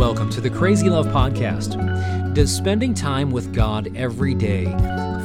Welcome 0.00 0.30
to 0.30 0.40
the 0.40 0.48
Crazy 0.48 0.88
Love 0.88 1.08
Podcast. 1.08 2.32
Does 2.32 2.56
spending 2.56 2.94
time 2.94 3.30
with 3.30 3.52
God 3.52 3.94
every 3.94 4.34
day 4.34 4.64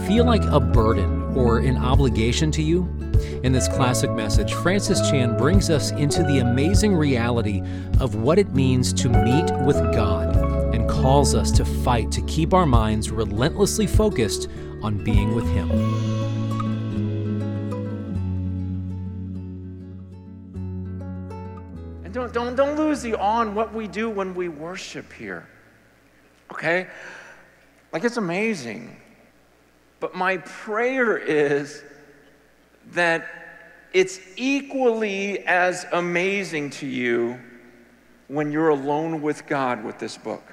feel 0.05 0.25
like 0.25 0.43
a 0.43 0.59
burden 0.59 1.33
or 1.33 1.59
an 1.59 1.77
obligation 1.77 2.51
to 2.51 2.61
you? 2.61 2.81
In 3.41 3.53
this 3.53 3.69
classic 3.69 4.11
message, 4.11 4.53
Francis 4.53 4.99
Chan 5.09 5.37
brings 5.37 5.69
us 5.69 5.91
into 5.91 6.23
the 6.23 6.39
amazing 6.39 6.93
reality 6.93 7.61
of 8.01 8.15
what 8.15 8.37
it 8.37 8.53
means 8.53 8.91
to 8.95 9.07
meet 9.07 9.49
with 9.65 9.77
God 9.95 10.35
and 10.75 10.89
calls 10.89 11.35
us 11.35 11.51
to 11.51 11.63
fight 11.63 12.11
to 12.11 12.21
keep 12.23 12.53
our 12.53 12.65
minds 12.65 13.09
relentlessly 13.09 13.87
focused 13.87 14.49
on 14.83 15.01
being 15.05 15.35
with 15.35 15.47
Him. 15.53 16.14
In 23.13 23.55
what 23.55 23.73
we 23.73 23.87
do 23.87 24.09
when 24.09 24.33
we 24.33 24.47
worship 24.47 25.11
here. 25.13 25.47
Okay? 26.51 26.87
Like 27.91 28.03
it's 28.03 28.17
amazing. 28.17 28.95
But 29.99 30.15
my 30.15 30.37
prayer 30.37 31.17
is 31.17 31.83
that 32.91 33.27
it's 33.93 34.19
equally 34.35 35.39
as 35.39 35.85
amazing 35.91 36.69
to 36.71 36.85
you 36.85 37.39
when 38.27 38.51
you're 38.51 38.69
alone 38.69 39.21
with 39.21 39.47
God 39.47 39.83
with 39.83 39.99
this 39.99 40.17
book. 40.17 40.43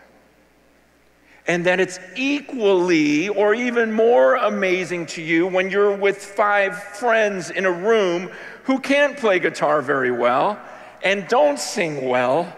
And 1.47 1.67
that 1.67 1.81
it's 1.81 1.99
equally 2.15 3.29
or 3.29 3.53
even 3.53 3.93
more 3.93 4.37
amazing 4.37 5.07
to 5.07 5.23
you 5.23 5.49
when 5.49 5.71
you're 5.71 5.97
with 5.97 6.19
five 6.19 6.81
friends 6.81 7.51
in 7.51 7.67
a 7.67 7.73
room 7.73 8.31
who 8.65 8.79
can't 8.79 9.17
play 9.17 9.41
guitar 9.41 9.83
very 9.83 10.13
well 10.13 10.61
and 11.03 11.27
don't 11.29 11.59
sing 11.59 12.09
well. 12.09 12.57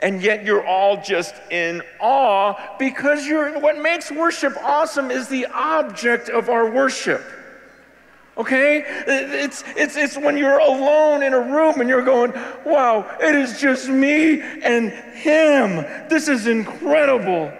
And 0.00 0.22
yet 0.22 0.44
you're 0.44 0.66
all 0.66 1.02
just 1.02 1.34
in 1.50 1.82
awe 2.00 2.54
because 2.78 3.26
you're 3.26 3.60
what 3.60 3.78
makes 3.78 4.10
worship 4.10 4.56
awesome 4.62 5.10
is 5.10 5.28
the 5.28 5.46
object 5.46 6.30
of 6.30 6.48
our 6.48 6.70
worship. 6.70 7.22
Okay? 8.38 8.84
It's, 9.06 9.62
it's, 9.76 9.96
it's 9.96 10.16
when 10.16 10.38
you're 10.38 10.58
alone 10.58 11.22
in 11.22 11.34
a 11.34 11.40
room 11.40 11.80
and 11.80 11.88
you're 11.90 12.04
going, 12.04 12.32
wow, 12.64 13.18
it 13.20 13.34
is 13.34 13.60
just 13.60 13.88
me 13.88 14.40
and 14.40 14.90
him. 14.90 15.84
This 16.08 16.28
is 16.28 16.46
incredible. 16.46 17.52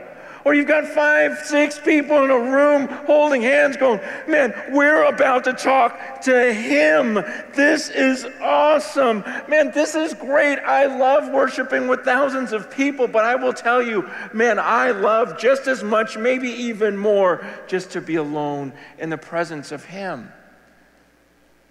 Or 0.45 0.55
you've 0.55 0.69
got 0.69 0.87
five, 0.87 1.39
six 1.45 1.79
people 1.79 2.25
in 2.25 2.31
a 2.31 2.39
room 2.39 2.89
holding 2.89 3.43
hands 3.43 3.77
going, 3.77 4.01
man, 4.27 4.55
we're 4.71 5.05
about 5.05 5.45
to 5.45 5.53
talk 5.53 6.23
to 6.23 6.53
him. 6.53 7.15
This 7.55 7.91
is 7.91 8.27
awesome. 8.41 9.23
Man, 9.49 9.71
this 9.73 9.95
is 9.95 10.15
great. 10.15 10.59
I 10.59 10.87
love 10.87 11.31
worshiping 11.31 11.89
with 11.89 12.05
thousands 12.05 12.53
of 12.53 12.71
people, 12.71 13.07
but 13.07 13.25
I 13.25 13.35
will 13.35 13.53
tell 13.53 13.83
you, 13.83 14.09
man, 14.33 14.59
I 14.59 14.93
love 14.93 15.39
just 15.39 15.67
as 15.67 15.83
much, 15.83 16.17
maybe 16.17 16.49
even 16.49 16.97
more, 16.97 17.47
just 17.67 17.91
to 17.91 18.01
be 18.01 18.17
alone 18.17 18.73
in 18.99 19.11
the 19.11 19.19
presence 19.19 19.73
of 19.73 19.85
him. 19.85 20.33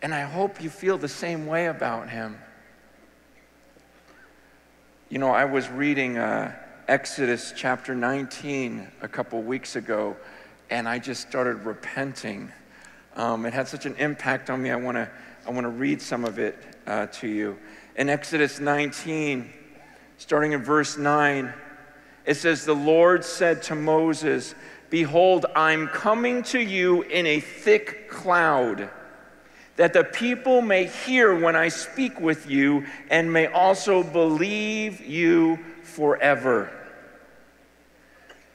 And 0.02 0.14
I 0.14 0.22
hope 0.22 0.62
you 0.62 0.70
feel 0.70 0.98
the 0.98 1.08
same 1.08 1.48
way 1.48 1.66
about 1.66 2.10
him. 2.10 2.38
You 5.10 5.18
know, 5.18 5.32
I 5.32 5.46
was 5.46 5.68
reading 5.70 6.20
uh, 6.20 6.56
Exodus 6.90 7.54
chapter 7.56 7.94
19 7.94 8.88
a 9.04 9.08
couple 9.08 9.40
weeks 9.44 9.76
ago, 9.76 10.18
and 10.72 10.90
I 10.90 10.98
just 10.98 11.22
started 11.22 11.64
repenting. 11.64 12.52
Um, 13.16 13.46
it 13.46 13.54
had 13.54 13.68
such 13.68 13.86
an 13.86 13.96
impact 13.98 14.50
on 14.50 14.64
me. 14.64 14.72
I 14.72 14.76
want 14.76 14.98
to 14.98 15.08
I 15.46 15.52
want 15.52 15.66
to 15.66 15.70
read 15.70 16.02
some 16.02 16.26
of 16.26 16.40
it 16.40 16.58
uh, 16.88 17.06
to 17.06 17.28
you. 17.28 17.60
In 17.96 18.10
Exodus 18.10 18.60
19, 18.60 19.54
starting 20.18 20.54
in 20.54 20.64
verse 20.64 20.98
9, 20.98 21.54
it 22.26 22.34
says, 22.34 22.66
The 22.66 22.74
Lord 22.74 23.24
said 23.24 23.62
to 23.64 23.76
Moses, 23.76 24.56
Behold, 24.90 25.46
I'm 25.56 25.90
coming 25.90 26.42
to 26.46 26.60
you 26.60 27.04
in 27.04 27.28
a 27.28 27.40
thick 27.40 28.10
cloud 28.10 28.90
that 29.76 29.94
the 29.94 30.06
people 30.06 30.62
may 30.62 30.86
hear 30.86 31.40
when 31.40 31.56
I 31.56 31.68
speak 31.68 32.20
with 32.20 32.50
you 32.50 32.88
and 33.12 33.32
may 33.32 33.46
also 33.46 34.02
believe 34.02 35.02
you 35.02 35.60
forever. 35.84 36.72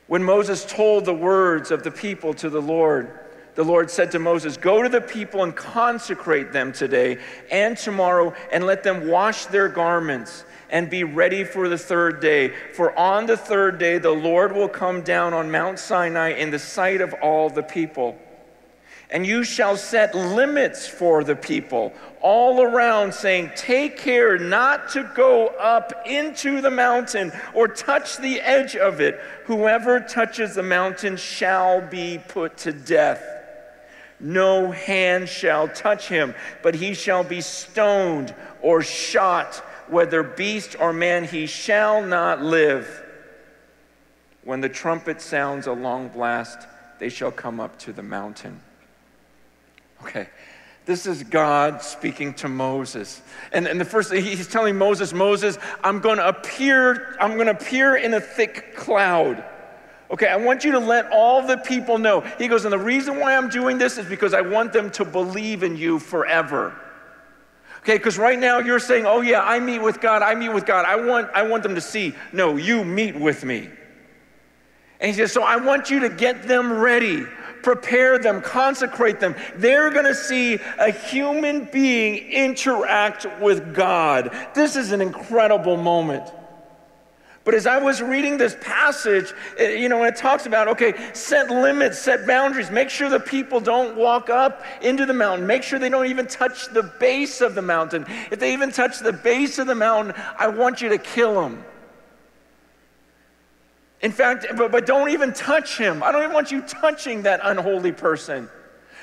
When 0.07 0.23
Moses 0.23 0.65
told 0.65 1.05
the 1.05 1.15
words 1.15 1.71
of 1.71 1.83
the 1.83 1.91
people 1.91 2.35
to 2.35 2.51
the 2.51 2.61
Lord, 2.61 3.11
the 3.55 3.65
Lord 3.65 3.91
said 3.91 4.11
to 4.13 4.19
Moses, 4.19 4.57
Go 4.57 4.83
to 4.83 4.89
the 4.89 5.01
people 5.01 5.43
and 5.43 5.55
consecrate 5.55 6.53
them 6.53 6.73
today 6.73 7.19
and 7.51 7.77
tomorrow, 7.77 8.35
and 8.53 8.67
let 8.67 8.83
them 8.83 9.09
wash 9.09 9.47
their 9.47 9.69
garments 9.69 10.45
and 10.71 10.91
be 10.91 11.05
ready 11.05 11.45
for 11.45 11.69
the 11.69 11.79
third 11.79 12.21
day. 12.21 12.53
For 12.75 12.97
on 12.99 13.27
the 13.27 13.37
third 13.37 13.79
day, 13.79 13.99
the 13.99 14.11
Lord 14.11 14.53
will 14.53 14.69
come 14.69 15.03
down 15.03 15.33
on 15.33 15.51
Mount 15.51 15.79
Sinai 15.79 16.31
in 16.31 16.51
the 16.51 16.59
sight 16.59 17.01
of 17.01 17.15
all 17.23 17.49
the 17.49 17.63
people. 17.63 18.19
And 19.11 19.27
you 19.27 19.45
shall 19.45 19.77
set 19.77 20.15
limits 20.15 20.87
for 20.87 21.23
the 21.23 21.37
people 21.37 21.93
all 22.21 22.63
around, 22.63 23.13
saying, 23.13 23.53
Take 23.55 23.99
care 23.99 24.39
not 24.39 24.89
to 24.91 25.11
go 25.15 25.49
up 25.49 25.93
into 26.07 26.61
the 26.61 26.71
mountain 26.71 27.33
or 27.53 27.69
touch 27.69 28.17
the 28.17 28.41
edge 28.41 28.77
of 28.77 29.01
it. 29.01 29.21
Whoever 29.45 30.01
touches 30.01 30.55
the 30.55 30.63
mountain 30.63 31.17
shall 31.17 31.81
be 31.81 32.19
put 32.29 32.57
to 32.59 32.73
death. 32.73 33.23
No 34.21 34.71
hand 34.71 35.29
shall 35.29 35.69
touch 35.69 36.09
him, 36.09 36.35
but 36.63 36.75
he 36.75 36.95
shall 36.95 37.25
be 37.25 37.43
stoned 37.43 38.35
or 38.63 38.83
shot, 38.83 39.57
whether 39.89 40.23
beast 40.23 40.77
or 40.81 40.95
man, 40.95 41.25
he 41.25 41.47
shall 41.47 42.01
not 42.03 42.41
live. 42.41 43.03
When 44.45 44.61
the 44.61 44.69
trumpet 44.69 45.21
sounds 45.21 45.67
a 45.67 45.73
long 45.73 46.09
blast, 46.09 46.67
they 46.99 47.11
shall 47.11 47.33
come 47.33 47.61
up 47.61 47.79
to 47.81 47.93
the 47.93 48.03
mountain. 48.03 48.61
Okay. 50.05 50.29
This 50.85 51.07
is 51.07 51.23
God 51.23 51.81
speaking 51.81 52.35
to 52.35 52.49
Moses. 52.49 53.23
And, 53.53 53.67
and 53.67 53.81
the 53.81 53.87
first 53.87 54.11
thing 54.11 54.23
he's 54.23 54.47
telling 54.47 54.77
Moses, 54.77 55.15
Moses, 55.15 55.57
I'm 55.83 56.01
going 56.01 56.19
to 56.19 56.29
appear, 56.29 57.17
I'm 57.19 57.37
going 57.37 57.47
to 57.47 57.53
appear 57.53 57.97
in 57.97 58.13
a 58.13 58.21
thick 58.21 58.77
cloud. 58.77 59.43
Okay, 60.11 60.29
I 60.29 60.37
want 60.37 60.63
you 60.63 60.73
to 60.73 60.79
let 60.79 61.11
all 61.11 61.47
the 61.47 61.57
people 61.57 61.97
know. 61.97 62.21
He 62.21 62.49
goes, 62.49 62.67
and 62.67 62.73
the 62.73 62.79
reason 62.79 63.19
why 63.19 63.35
I'm 63.35 63.49
doing 63.49 63.79
this 63.79 63.97
is 63.97 64.07
because 64.07 64.35
I 64.35 64.43
want 64.43 64.75
them 64.75 64.91
to 64.93 65.07
believe 65.07 65.63
in 65.63 65.75
you 65.75 65.99
forever. 65.99 66.79
Okay, 67.79 67.97
because 67.97 68.19
right 68.19 68.39
now 68.39 68.59
you're 68.59 68.79
saying, 68.79 69.07
oh 69.07 69.23
yeah, 69.23 69.43
I 69.43 69.61
meet 69.61 69.81
with 69.81 70.03
God, 70.03 70.21
I 70.21 70.35
meet 70.35 70.51
with 70.51 70.67
God. 70.67 70.85
I 70.85 70.97
want, 70.97 71.31
I 71.35 71.45
want 71.49 71.63
them 71.63 71.75
to 71.77 71.81
see, 71.81 72.15
no, 72.31 72.57
you 72.57 72.85
meet 72.85 73.17
with 73.17 73.43
me. 73.43 73.71
And 75.01 75.11
he 75.11 75.17
says, 75.17 75.33
so 75.33 75.43
I 75.43 75.57
want 75.57 75.89
you 75.89 76.01
to 76.01 76.11
get 76.11 76.43
them 76.43 76.71
ready 76.73 77.25
prepare 77.65 78.19
them, 78.19 78.41
consecrate 78.43 79.19
them. 79.19 79.35
They're 79.57 79.91
going 79.91 80.05
to 80.05 80.15
see 80.15 80.61
a 80.79 80.93
human 80.93 81.65
being 81.73 82.19
interact 82.31 83.27
with 83.41 83.75
God. 83.75 84.37
This 84.55 84.77
is 84.77 84.93
an 84.93 85.01
incredible 85.01 85.77
moment. 85.77 86.31
But 87.45 87.55
as 87.55 87.67
I 87.67 87.79
was 87.79 88.01
reading 88.01 88.39
this 88.39 88.57
passage, 88.61 89.33
eh, 89.59 89.75
you 89.75 89.91
know, 89.91 90.05
it 90.05 90.17
talks 90.17 90.47
about, 90.47 90.67
okay, 90.69 90.95
set 91.13 91.51
limits, 91.51 91.99
set 91.99 92.27
boundaries, 92.27 92.71
make 92.71 92.89
sure 92.89 93.11
the 93.11 93.21
people 93.21 93.61
don't 93.61 93.97
walk 93.97 94.31
up 94.31 94.63
into 94.81 95.05
the 95.05 95.13
mountain, 95.13 95.47
make 95.47 95.63
sure 95.63 95.79
they 95.79 95.91
don't 95.91 96.07
even 96.07 96.27
touch 96.27 96.69
the 96.69 96.83
base 96.83 97.43
of 97.43 97.55
the 97.55 97.61
mountain. 97.61 98.07
If 98.31 98.41
they 98.41 98.55
even 98.55 98.73
touch 98.73 98.99
the 99.01 99.13
base 99.13 99.59
of 99.59 99.67
the 99.67 99.75
mountain, 99.75 100.15
I 100.39 100.49
want 100.49 100.81
you 100.81 100.89
to 100.89 100.99
kill 100.99 101.43
them. 101.43 101.65
In 104.05 104.13
fact, 104.13 104.45
but, 104.59 104.71
but 104.71 104.85
don't 104.85 105.09
even 105.09 105.33
touch 105.33 105.79
him. 105.79 106.03
I 106.03 106.13
don't 106.13 106.23
even 106.23 106.35
want 106.35 106.53
you 106.53 106.61
touching 106.61 107.23
that 107.23 107.41
unholy 107.43 107.91
person. 107.91 108.51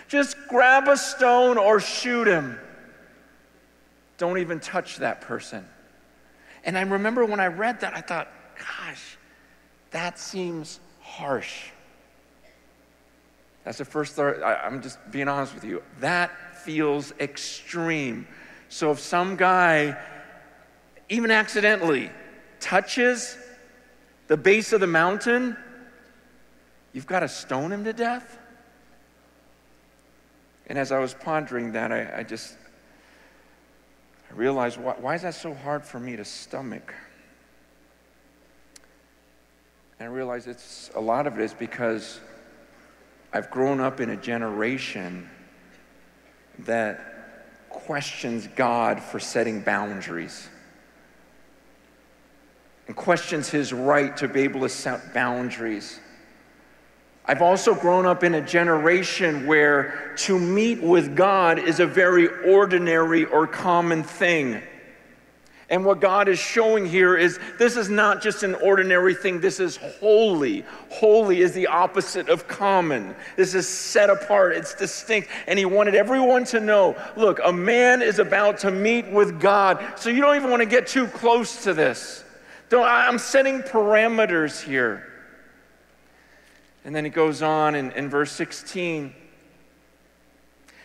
Just 0.08 0.38
grab 0.48 0.88
a 0.88 0.96
stone 0.96 1.58
or 1.58 1.80
shoot 1.80 2.28
him. 2.28 2.60
Don't 4.20 4.38
even 4.38 4.60
touch 4.60 4.98
that 4.98 5.22
person. 5.22 5.66
And 6.64 6.78
I 6.78 6.82
remember 6.82 7.26
when 7.26 7.40
I 7.40 7.48
read 7.48 7.80
that, 7.80 7.98
I 7.98 8.02
thought, 8.02 8.28
gosh, 8.56 9.18
that 9.90 10.20
seems 10.20 10.80
harsh. 11.00 11.70
That's 13.64 13.80
the 13.80 13.86
first 13.86 14.14
thought. 14.14 14.36
I'm 14.44 14.84
just 14.84 15.00
being 15.10 15.28
honest 15.28 15.56
with 15.56 15.64
you. 15.64 15.82
That 16.00 16.58
feels 16.58 17.12
extreme. 17.20 18.28
So 18.70 18.92
if 18.92 19.00
some 19.00 19.36
guy, 19.36 19.98
even 21.10 21.32
accidentally, 21.32 22.12
touches 22.60 23.36
the 24.32 24.38
base 24.38 24.72
of 24.72 24.80
the 24.80 24.88
mountain, 24.88 25.58
you've 26.94 27.06
got 27.06 27.20
to 27.20 27.28
stone 27.28 27.70
him 27.70 27.84
to 27.84 27.92
death? 27.92 28.40
And 30.68 30.80
as 30.80 30.94
I 30.94 31.00
was 31.00 31.14
pondering 31.14 31.74
that, 31.74 31.92
I, 31.92 32.20
I 32.20 32.24
just 32.24 32.56
I 34.32 34.34
realized 34.34 34.78
why, 34.78 34.94
why 34.94 35.16
is 35.16 35.24
that 35.24 35.36
so 35.36 35.54
hard 35.54 35.84
for 35.84 36.00
me 36.00 36.16
to 36.16 36.24
stomach? 36.24 36.96
And 40.00 40.08
I 40.08 40.12
realized 40.14 40.48
it's 40.48 40.90
a 40.96 41.02
lot 41.02 41.28
of 41.28 41.38
it 41.38 41.44
is 41.44 41.54
because 41.54 42.22
I've 43.34 43.52
grown 43.52 43.82
up 43.82 44.00
in 44.00 44.12
a 44.12 44.16
generation 44.16 45.30
that 46.60 47.68
questions 47.68 48.48
God 48.56 49.04
for 49.04 49.20
setting 49.20 49.60
boundaries. 49.60 50.48
And 52.88 52.96
questions 52.96 53.50
his 53.50 53.74
right 53.74 54.16
to 54.18 54.28
be 54.28 54.42
able 54.42 54.62
to 54.62 54.70
set 54.70 55.14
boundaries. 55.14 56.00
I've 57.26 57.42
also 57.42 57.76
grown 57.76 58.06
up 58.06 58.24
in 58.24 58.34
a 58.34 58.42
generation 58.42 59.46
where 59.46 60.14
to 60.18 60.40
meet 60.40 60.82
with 60.82 61.16
God 61.16 61.60
is 61.60 61.80
a 61.80 61.86
very 61.86 62.28
ordinary 62.44 63.26
or 63.26 63.48
common 63.48 64.04
thing. 64.04 64.62
And 65.70 65.86
what 65.86 66.02
God 66.02 66.28
is 66.28 66.38
showing 66.38 66.86
here 66.86 67.16
is 67.16 67.40
this 67.58 67.78
is 67.78 67.90
not 67.90 68.22
just 68.22 68.44
an 68.44 68.56
ordinary 68.56 69.16
thing, 69.16 69.40
this 69.40 69.62
is 69.62 69.78
holy. 69.78 70.66
Holy 70.90 71.40
is 71.40 71.54
the 71.54 71.68
opposite 71.68 72.28
of 72.28 72.46
common. 72.50 73.16
This 73.38 73.56
is 73.56 73.70
set 73.70 74.10
apart, 74.10 74.52
it's 74.58 74.74
distinct. 74.74 75.30
And 75.48 75.58
He 75.58 75.64
wanted 75.64 75.96
everyone 75.96 76.44
to 76.46 76.60
know 76.60 76.98
look, 77.16 77.40
a 77.46 77.54
man 77.54 78.02
is 78.02 78.20
about 78.20 78.58
to 78.60 78.72
meet 78.72 79.10
with 79.10 79.40
God, 79.40 79.82
so 79.96 80.10
you 80.10 80.20
don't 80.20 80.36
even 80.36 80.50
want 80.50 80.62
to 80.62 80.68
get 80.68 80.88
too 80.88 81.08
close 81.08 81.64
to 81.64 81.74
this. 81.74 82.26
Don't, 82.72 82.88
I'm 82.88 83.20
setting 83.20 83.60
parameters 83.60 84.64
here. 84.64 85.06
And 86.86 86.96
then 86.96 87.04
he 87.04 87.12
goes 87.12 87.42
on 87.42 87.76
in, 87.76 87.92
in 87.92 88.10
verse 88.10 88.32
16. 88.32 89.14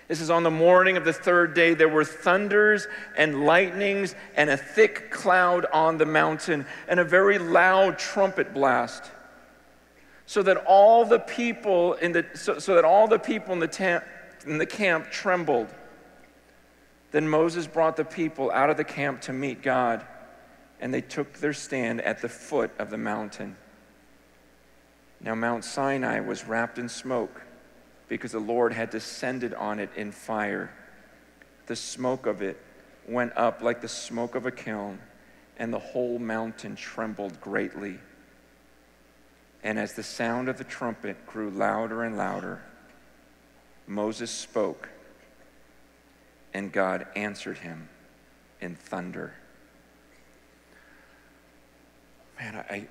This 0.09 0.21
is 0.21 0.29
on 0.29 0.43
the 0.43 0.51
morning 0.51 0.97
of 0.97 1.05
the 1.05 1.13
third 1.13 1.55
day, 1.55 1.75
there 1.75 1.89
were 1.89 2.05
thunders 2.05 2.89
and 3.17 3.45
lightnings 3.45 4.17
and 4.35 4.51
a 4.51 4.57
thick 4.57 5.13
cloud 5.13 5.65
on 5.73 5.97
the 5.97 6.07
mountain 6.07 6.67
and 6.89 6.99
a 6.99 7.05
very 7.05 7.39
loud 7.39 8.01
trumpet 8.01 8.53
blast. 8.53 9.13
So 10.27 10.43
that 10.43 10.57
all 10.67 11.05
the 11.05 11.21
people 11.21 11.95
in 11.95 12.11
the, 12.11 12.27
so, 12.35 12.59
so 12.59 12.75
that 12.75 12.85
all 12.85 13.07
the 13.07 13.21
people 13.21 13.53
in 13.53 13.61
the, 13.61 13.69
ta- 13.69 14.03
in 14.45 14.59
the 14.59 14.67
camp 14.67 15.13
trembled. 15.13 15.69
Then 17.13 17.29
Moses 17.29 17.69
brought 17.69 17.95
the 17.95 18.05
people 18.05 18.51
out 18.51 18.71
of 18.71 18.77
the 18.77 18.83
camp 18.83 19.21
to 19.23 19.33
meet 19.33 19.63
God, 19.63 20.05
and 20.81 20.93
they 20.93 21.01
took 21.01 21.35
their 21.35 21.53
stand 21.53 22.01
at 22.03 22.21
the 22.21 22.29
foot 22.29 22.71
of 22.79 22.91
the 22.91 22.99
mountain. 22.99 23.57
Now, 25.21 25.35
Mount 25.35 25.65
Sinai 25.65 26.21
was 26.21 26.47
wrapped 26.47 26.79
in 26.79 26.89
smoke 26.89 27.43
because 28.09 28.33
the 28.33 28.39
Lord 28.39 28.73
had 28.73 28.91
descended 28.91 29.55
on 29.55 29.79
it 29.79 29.91
in 29.97 30.13
fire. 30.13 30.71
The 31.67 31.77
smoke 31.77 32.27
of 32.27 32.43
it 32.43 32.61
went 33.09 33.33
up 33.37 33.63
like 33.63 33.81
the 33.81 33.89
smoke 33.89 34.35
of 34.35 34.47
a 34.47 34.51
kiln, 34.51 34.99
and 35.59 35.73
the 35.73 35.79
whole 35.79 36.19
mountain 36.19 36.77
trembled 36.77 37.41
greatly. 37.41 37.99
And 39.63 39.79
as 39.79 39.95
the 39.95 40.03
sound 40.03 40.49
of 40.49 40.59
the 40.59 40.65
trumpet 40.65 41.27
grew 41.27 41.51
louder 41.51 42.05
and 42.05 42.17
louder, 42.17 42.63
Moses 43.87 44.31
spoke, 44.31 44.89
and 46.53 46.71
God 46.73 47.07
answered 47.17 47.59
him 47.59 47.89
in 48.61 48.75
thunder. 48.75 49.35
Man, 52.39 52.65
I, 52.69 52.87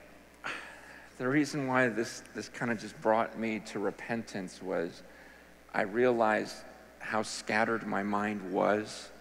the 1.17 1.27
reason 1.27 1.67
why 1.67 1.87
this, 1.87 2.23
this 2.33 2.49
kind 2.49 2.71
of 2.71 2.79
just 2.79 2.99
brought 3.01 3.37
me 3.39 3.59
to 3.67 3.79
repentance 3.79 4.61
was 4.61 5.03
I 5.73 5.83
realized 5.83 6.55
how 6.99 7.21
scattered 7.21 7.85
my 7.85 8.01
mind 8.01 8.51
was 8.51 9.11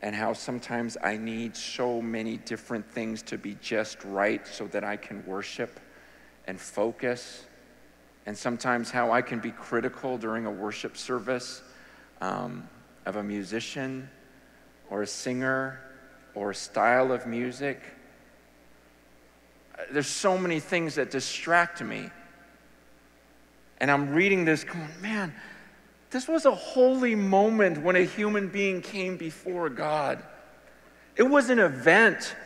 and 0.00 0.14
how 0.14 0.32
sometimes 0.32 0.96
I 1.02 1.16
need 1.16 1.56
so 1.56 2.00
many 2.00 2.36
different 2.36 2.88
things 2.92 3.22
to 3.22 3.38
be 3.38 3.56
just 3.60 4.04
right 4.04 4.46
so 4.46 4.66
that 4.68 4.84
I 4.84 4.96
can 4.96 5.24
worship 5.26 5.80
and 6.46 6.60
focus. 6.60 7.44
And 8.26 8.38
sometimes 8.38 8.90
how 8.90 9.10
I 9.10 9.22
can 9.22 9.40
be 9.40 9.50
critical 9.50 10.18
during 10.18 10.46
a 10.46 10.50
worship 10.50 10.96
service 10.96 11.62
um, 12.20 12.68
of 13.06 13.16
a 13.16 13.22
musician 13.22 14.08
or 14.88 15.02
a 15.02 15.06
singer 15.06 15.80
or 16.34 16.50
a 16.50 16.54
style 16.54 17.10
of 17.10 17.26
music 17.26 17.80
there's 19.90 20.06
so 20.06 20.38
many 20.38 20.60
things 20.60 20.94
that 20.96 21.10
distract 21.10 21.82
me. 21.82 22.10
And 23.78 23.90
I'm 23.90 24.14
reading 24.14 24.44
this 24.44 24.64
going, 24.64 24.88
man, 25.00 25.34
this 26.10 26.28
was 26.28 26.44
a 26.44 26.54
holy 26.54 27.14
moment 27.14 27.82
when 27.82 27.96
a 27.96 28.04
human 28.04 28.48
being 28.48 28.82
came 28.82 29.16
before 29.16 29.68
God. 29.70 30.22
It 31.16 31.24
was 31.24 31.50
an 31.50 31.58
event 31.58 32.36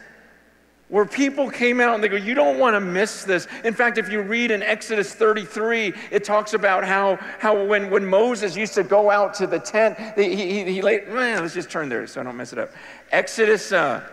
where 0.89 1.05
people 1.05 1.51
came 1.51 1.81
out 1.81 1.95
and 1.95 2.05
they 2.05 2.09
go, 2.09 2.17
You 2.17 2.35
don't 2.35 2.59
want 2.59 2.75
to 2.75 2.81
miss 2.81 3.25
this. 3.25 3.49
In 3.65 3.75
fact, 3.75 3.99
if 3.99 4.09
you 4.09 4.23
read 4.23 4.53
in 4.53 4.63
Exodus 4.63 5.15
33, 5.15 5.93
it 6.13 6.23
talks 6.23 6.55
about 6.55 6.85
how, 6.85 7.17
how 7.39 7.65
when, 7.65 7.91
when 7.91 8.07
Moses 8.07 8.57
used 8.57 8.75
to 8.75 8.85
go 8.85 9.11
out 9.11 9.35
to 9.35 9.47
the 9.47 9.59
tent, 9.59 9.99
he, 10.17 10.37
he, 10.37 10.73
he 10.73 10.83
laid, 10.83 11.09
man, 11.09 11.43
let's 11.43 11.55
just 11.55 11.71
turn 11.71 11.89
there 11.89 12.07
so 12.07 12.21
I 12.21 12.25
don't 12.25 12.37
mess 12.37 12.53
it 12.53 12.59
up. 12.59 12.71
Exodus, 13.11 13.73
uh, 13.73 14.07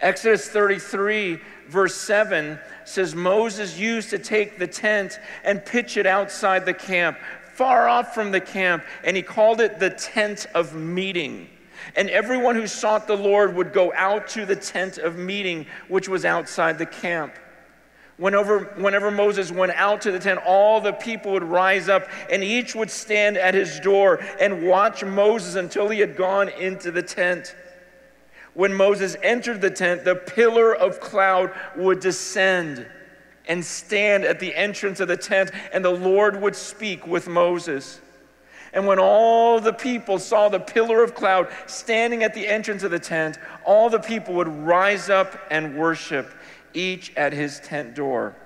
Exodus 0.00 0.48
33, 0.48 1.38
verse 1.68 1.94
7 1.94 2.58
says 2.84 3.14
Moses 3.14 3.78
used 3.78 4.10
to 4.10 4.18
take 4.18 4.58
the 4.58 4.66
tent 4.66 5.20
and 5.44 5.64
pitch 5.64 5.96
it 5.96 6.06
outside 6.06 6.64
the 6.64 6.74
camp, 6.74 7.18
far 7.54 7.88
off 7.88 8.14
from 8.14 8.30
the 8.30 8.40
camp, 8.40 8.82
and 9.04 9.16
he 9.16 9.22
called 9.22 9.60
it 9.60 9.78
the 9.78 9.90
tent 9.90 10.46
of 10.54 10.74
meeting. 10.74 11.48
And 11.96 12.08
everyone 12.08 12.54
who 12.54 12.66
sought 12.66 13.06
the 13.06 13.16
Lord 13.16 13.54
would 13.54 13.72
go 13.72 13.92
out 13.94 14.28
to 14.28 14.46
the 14.46 14.56
tent 14.56 14.98
of 14.98 15.16
meeting, 15.16 15.66
which 15.88 16.08
was 16.08 16.24
outside 16.24 16.78
the 16.78 16.86
camp. 16.86 17.34
Whenever, 18.16 18.64
whenever 18.76 19.10
Moses 19.10 19.50
went 19.50 19.72
out 19.72 20.02
to 20.02 20.12
the 20.12 20.18
tent, 20.18 20.40
all 20.44 20.80
the 20.80 20.92
people 20.92 21.32
would 21.32 21.44
rise 21.44 21.88
up, 21.88 22.06
and 22.30 22.44
each 22.44 22.74
would 22.74 22.90
stand 22.90 23.38
at 23.38 23.54
his 23.54 23.80
door 23.80 24.20
and 24.38 24.66
watch 24.66 25.02
Moses 25.02 25.54
until 25.54 25.88
he 25.88 26.00
had 26.00 26.16
gone 26.16 26.48
into 26.50 26.90
the 26.90 27.02
tent. 27.02 27.54
When 28.54 28.74
Moses 28.74 29.16
entered 29.22 29.60
the 29.60 29.70
tent, 29.70 30.04
the 30.04 30.16
pillar 30.16 30.74
of 30.74 31.00
cloud 31.00 31.52
would 31.76 32.00
descend 32.00 32.86
and 33.46 33.64
stand 33.64 34.24
at 34.24 34.40
the 34.40 34.54
entrance 34.54 35.00
of 35.00 35.08
the 35.08 35.16
tent, 35.16 35.50
and 35.72 35.84
the 35.84 35.90
Lord 35.90 36.40
would 36.40 36.56
speak 36.56 37.06
with 37.06 37.28
Moses. 37.28 38.00
And 38.72 38.86
when 38.86 38.98
all 38.98 39.60
the 39.60 39.72
people 39.72 40.18
saw 40.18 40.48
the 40.48 40.60
pillar 40.60 41.02
of 41.02 41.14
cloud 41.14 41.48
standing 41.66 42.22
at 42.22 42.34
the 42.34 42.46
entrance 42.46 42.82
of 42.82 42.90
the 42.90 42.98
tent, 42.98 43.38
all 43.64 43.90
the 43.90 43.98
people 43.98 44.34
would 44.34 44.48
rise 44.48 45.10
up 45.10 45.36
and 45.50 45.76
worship, 45.76 46.32
each 46.74 47.12
at 47.16 47.32
his 47.32 47.60
tent 47.60 47.94
door. 47.94 48.36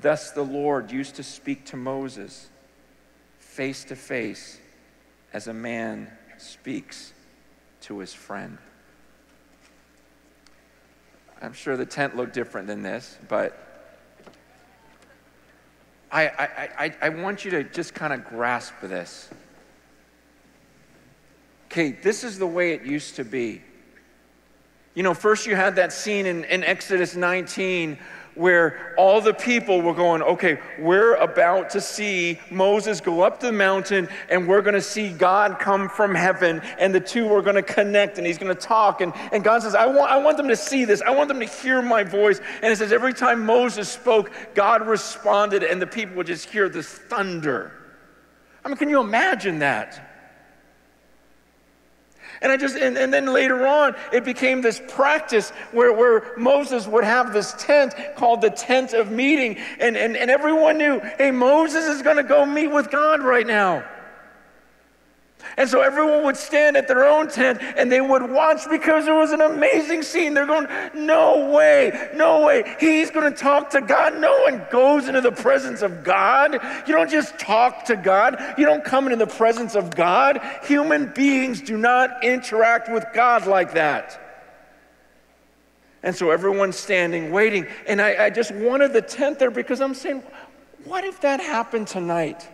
Thus 0.00 0.30
the 0.30 0.42
Lord 0.42 0.90
used 0.90 1.16
to 1.16 1.22
speak 1.22 1.64
to 1.66 1.76
Moses 1.76 2.48
face 3.38 3.84
to 3.84 3.96
face 3.96 4.58
as 5.32 5.46
a 5.46 5.54
man 5.54 6.10
speaks 6.38 7.12
to 7.82 7.98
his 7.98 8.12
friend. 8.14 8.58
I'm 11.40 11.52
sure 11.52 11.76
the 11.76 11.86
tent 11.86 12.16
looked 12.16 12.34
different 12.34 12.68
than 12.68 12.82
this, 12.82 13.18
but 13.28 13.58
I, 16.10 16.26
I, 16.26 16.68
I, 16.78 16.94
I 17.02 17.08
want 17.08 17.44
you 17.44 17.50
to 17.52 17.64
just 17.64 17.94
kind 17.94 18.12
of 18.12 18.24
grasp 18.24 18.74
this. 18.82 19.28
Okay, 21.66 21.92
this 21.92 22.22
is 22.22 22.38
the 22.38 22.46
way 22.46 22.72
it 22.72 22.84
used 22.84 23.16
to 23.16 23.24
be. 23.24 23.62
You 24.94 25.02
know, 25.02 25.14
first 25.14 25.46
you 25.46 25.56
had 25.56 25.76
that 25.76 25.92
scene 25.92 26.26
in, 26.26 26.44
in 26.44 26.62
Exodus 26.62 27.16
19 27.16 27.98
where 28.34 28.94
all 28.96 29.20
the 29.20 29.34
people 29.34 29.82
were 29.82 29.94
going, 29.94 30.22
okay, 30.22 30.58
we're 30.78 31.14
about 31.16 31.70
to 31.70 31.80
see 31.80 32.40
Moses 32.50 33.00
go 33.00 33.20
up 33.20 33.40
the 33.40 33.52
mountain 33.52 34.08
and 34.30 34.48
we're 34.48 34.62
going 34.62 34.74
to 34.74 34.80
see 34.80 35.10
God 35.10 35.58
come 35.58 35.88
from 35.88 36.14
heaven 36.14 36.62
and 36.78 36.94
the 36.94 37.00
two 37.00 37.32
are 37.32 37.42
going 37.42 37.56
to 37.56 37.62
connect 37.62 38.18
and 38.18 38.26
he's 38.26 38.38
going 38.38 38.54
to 38.54 38.60
talk. 38.60 39.00
And, 39.00 39.12
and 39.32 39.44
God 39.44 39.62
says, 39.62 39.74
I 39.74 39.86
want, 39.86 40.10
I 40.10 40.16
want 40.16 40.36
them 40.36 40.48
to 40.48 40.56
see 40.56 40.84
this. 40.84 41.02
I 41.02 41.10
want 41.10 41.28
them 41.28 41.40
to 41.40 41.46
hear 41.46 41.82
my 41.82 42.02
voice. 42.02 42.40
And 42.62 42.72
it 42.72 42.76
says, 42.76 42.92
every 42.92 43.12
time 43.12 43.44
Moses 43.44 43.88
spoke, 43.88 44.30
God 44.54 44.86
responded 44.86 45.62
and 45.62 45.80
the 45.80 45.86
people 45.86 46.16
would 46.16 46.26
just 46.26 46.48
hear 46.48 46.68
this 46.68 46.88
thunder. 46.88 47.72
I 48.64 48.68
mean, 48.68 48.76
can 48.76 48.88
you 48.88 49.00
imagine 49.00 49.58
that? 49.58 50.11
And 52.42 52.50
I 52.50 52.56
just, 52.56 52.76
and, 52.76 52.98
and 52.98 53.12
then 53.12 53.26
later 53.26 53.66
on, 53.66 53.94
it 54.12 54.24
became 54.24 54.60
this 54.60 54.80
practice 54.88 55.50
where, 55.70 55.92
where 55.92 56.36
Moses 56.36 56.86
would 56.86 57.04
have 57.04 57.32
this 57.32 57.54
tent 57.56 57.94
called 58.16 58.40
the 58.40 58.50
tent 58.50 58.92
of 58.92 59.10
meeting. 59.10 59.58
And, 59.78 59.96
and, 59.96 60.16
and 60.16 60.30
everyone 60.30 60.76
knew, 60.76 61.00
hey, 61.18 61.30
Moses 61.30 61.84
is 61.86 62.02
going 62.02 62.16
to 62.16 62.22
go 62.22 62.44
meet 62.44 62.68
with 62.68 62.90
God 62.90 63.22
right 63.22 63.46
now. 63.46 63.84
And 65.56 65.68
so 65.68 65.80
everyone 65.82 66.24
would 66.24 66.36
stand 66.36 66.76
at 66.76 66.88
their 66.88 67.04
own 67.04 67.28
tent 67.28 67.60
and 67.62 67.92
they 67.92 68.00
would 68.00 68.30
watch 68.30 68.62
because 68.70 69.06
it 69.06 69.12
was 69.12 69.32
an 69.32 69.42
amazing 69.42 70.02
scene. 70.02 70.32
They're 70.32 70.46
going, 70.46 70.66
No 70.94 71.50
way, 71.50 72.10
no 72.14 72.46
way. 72.46 72.76
He's 72.80 73.10
going 73.10 73.30
to 73.30 73.36
talk 73.36 73.70
to 73.70 73.80
God. 73.80 74.18
No 74.18 74.42
one 74.42 74.64
goes 74.70 75.08
into 75.08 75.20
the 75.20 75.32
presence 75.32 75.82
of 75.82 76.04
God. 76.04 76.54
You 76.86 76.94
don't 76.94 77.10
just 77.10 77.38
talk 77.38 77.84
to 77.86 77.96
God, 77.96 78.54
you 78.56 78.64
don't 78.64 78.84
come 78.84 79.06
into 79.06 79.16
the 79.16 79.26
presence 79.30 79.74
of 79.74 79.94
God. 79.94 80.40
Human 80.64 81.12
beings 81.12 81.60
do 81.60 81.76
not 81.76 82.24
interact 82.24 82.90
with 82.90 83.04
God 83.12 83.46
like 83.46 83.74
that. 83.74 84.18
And 86.02 86.16
so 86.16 86.30
everyone's 86.30 86.76
standing, 86.76 87.30
waiting. 87.30 87.66
And 87.86 88.00
I, 88.00 88.24
I 88.24 88.30
just 88.30 88.52
wanted 88.52 88.92
the 88.92 89.02
tent 89.02 89.38
there 89.38 89.50
because 89.50 89.80
I'm 89.80 89.94
saying, 89.94 90.22
What 90.84 91.04
if 91.04 91.20
that 91.20 91.40
happened 91.40 91.88
tonight? 91.88 92.48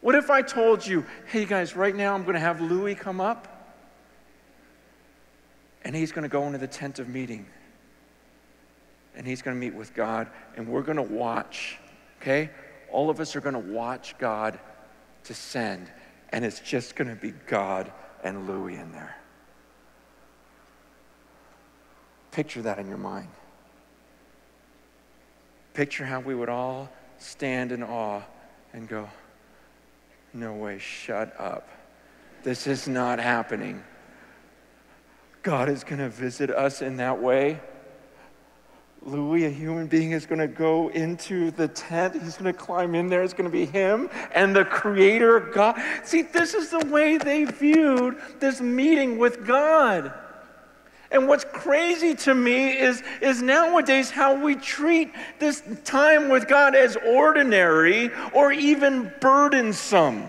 What 0.00 0.14
if 0.14 0.30
I 0.30 0.42
told 0.42 0.86
you, 0.86 1.04
hey 1.26 1.44
guys, 1.44 1.74
right 1.74 1.94
now 1.94 2.14
I'm 2.14 2.22
going 2.22 2.34
to 2.34 2.40
have 2.40 2.60
Louis 2.60 2.94
come 2.94 3.20
up 3.20 3.56
And 5.86 5.94
he's 5.94 6.10
going 6.10 6.24
to 6.24 6.28
go 6.28 6.44
into 6.46 6.58
the 6.58 6.66
tent 6.66 6.98
of 6.98 7.08
meeting. 7.08 7.46
And 9.14 9.24
he's 9.24 9.40
going 9.40 9.56
to 9.56 9.60
meet 9.60 9.72
with 9.72 9.94
God. 9.94 10.28
And 10.56 10.66
we're 10.66 10.82
going 10.82 10.96
to 10.96 11.02
watch, 11.02 11.78
okay? 12.20 12.50
All 12.90 13.08
of 13.08 13.20
us 13.20 13.36
are 13.36 13.40
going 13.40 13.54
to 13.54 13.72
watch 13.72 14.18
God 14.18 14.58
descend. 15.22 15.88
And 16.30 16.44
it's 16.44 16.58
just 16.58 16.96
going 16.96 17.08
to 17.08 17.14
be 17.14 17.32
God 17.46 17.92
and 18.24 18.48
Louis 18.48 18.74
in 18.74 18.90
there. 18.90 19.16
Picture 22.32 22.62
that 22.62 22.80
in 22.80 22.88
your 22.88 22.98
mind. 22.98 23.28
Picture 25.72 26.04
how 26.04 26.18
we 26.18 26.34
would 26.34 26.48
all 26.48 26.90
stand 27.18 27.70
in 27.70 27.84
awe 27.84 28.22
and 28.72 28.88
go, 28.88 29.08
No 30.36 30.52
way, 30.52 30.78
shut 30.78 31.34
up. 31.40 31.66
This 32.42 32.66
is 32.66 32.86
not 32.86 33.18
happening. 33.18 33.82
God 35.42 35.70
is 35.70 35.82
going 35.82 35.98
to 35.98 36.10
visit 36.10 36.50
us 36.50 36.82
in 36.82 36.98
that 36.98 37.22
way. 37.22 37.58
Louis, 39.00 39.46
a 39.46 39.50
human 39.50 39.86
being, 39.86 40.10
is 40.10 40.26
going 40.26 40.40
to 40.40 40.46
go 40.46 40.88
into 40.88 41.52
the 41.52 41.68
tent. 41.68 42.22
He's 42.22 42.36
going 42.36 42.52
to 42.52 42.58
climb 42.58 42.94
in 42.94 43.08
there. 43.08 43.22
It's 43.22 43.32
going 43.32 43.50
to 43.50 43.50
be 43.50 43.64
him 43.64 44.10
and 44.34 44.54
the 44.54 44.66
Creator 44.66 45.40
God. 45.54 45.80
See, 46.04 46.20
this 46.20 46.52
is 46.52 46.68
the 46.68 46.84
way 46.84 47.16
they 47.16 47.44
viewed 47.44 48.18
this 48.38 48.60
meeting 48.60 49.16
with 49.16 49.46
God. 49.46 50.12
And 51.16 51.26
what's 51.26 51.46
crazy 51.46 52.14
to 52.14 52.34
me 52.34 52.78
is, 52.78 53.02
is 53.22 53.40
nowadays 53.40 54.10
how 54.10 54.34
we 54.34 54.54
treat 54.54 55.10
this 55.38 55.62
time 55.84 56.28
with 56.28 56.46
God 56.46 56.74
as 56.76 56.94
ordinary 56.96 58.10
or 58.34 58.52
even 58.52 59.10
burdensome 59.18 60.28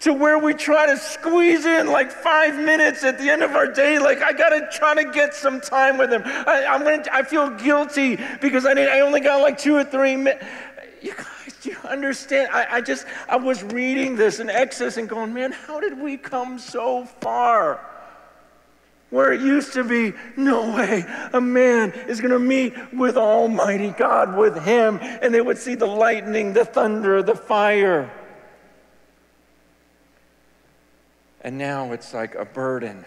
to 0.00 0.12
where 0.12 0.36
we 0.36 0.52
try 0.52 0.86
to 0.86 0.96
squeeze 0.96 1.64
in 1.64 1.86
like 1.86 2.10
five 2.10 2.58
minutes 2.58 3.04
at 3.04 3.18
the 3.18 3.30
end 3.30 3.44
of 3.44 3.52
our 3.52 3.68
day. 3.68 4.00
Like, 4.00 4.20
I 4.20 4.32
got 4.32 4.48
to 4.48 4.68
try 4.76 5.00
to 5.00 5.12
get 5.12 5.32
some 5.32 5.60
time 5.60 5.96
with 5.96 6.12
him. 6.12 6.22
I, 6.24 6.64
am 6.66 6.82
gonna, 6.82 7.04
I 7.12 7.22
feel 7.22 7.50
guilty 7.50 8.18
because 8.40 8.66
I, 8.66 8.72
I 8.72 9.00
only 9.00 9.20
got 9.20 9.42
like 9.42 9.58
two 9.58 9.76
or 9.76 9.84
three 9.84 10.16
minutes. 10.16 10.44
You 11.00 11.14
guys, 11.14 11.56
do 11.62 11.70
you 11.70 11.76
understand? 11.88 12.50
I, 12.52 12.66
I 12.68 12.80
just, 12.80 13.06
I 13.28 13.36
was 13.36 13.62
reading 13.62 14.16
this 14.16 14.40
in 14.40 14.50
Exodus 14.50 14.96
and 14.96 15.08
going, 15.08 15.32
man, 15.32 15.52
how 15.52 15.78
did 15.78 15.96
we 15.96 16.16
come 16.16 16.58
so 16.58 17.04
far? 17.04 17.91
Where 19.12 19.30
it 19.30 19.42
used 19.42 19.74
to 19.74 19.84
be, 19.84 20.14
no 20.38 20.74
way, 20.74 21.04
a 21.34 21.40
man 21.40 21.92
is 22.08 22.18
going 22.18 22.30
to 22.30 22.38
meet 22.38 22.72
with 22.94 23.18
Almighty 23.18 23.90
God, 23.90 24.38
with 24.38 24.64
him, 24.64 24.98
and 25.02 25.34
they 25.34 25.42
would 25.42 25.58
see 25.58 25.74
the 25.74 25.84
lightning, 25.84 26.54
the 26.54 26.64
thunder, 26.64 27.22
the 27.22 27.34
fire. 27.34 28.10
And 31.42 31.58
now 31.58 31.92
it's 31.92 32.14
like 32.14 32.36
a 32.36 32.46
burden. 32.46 33.04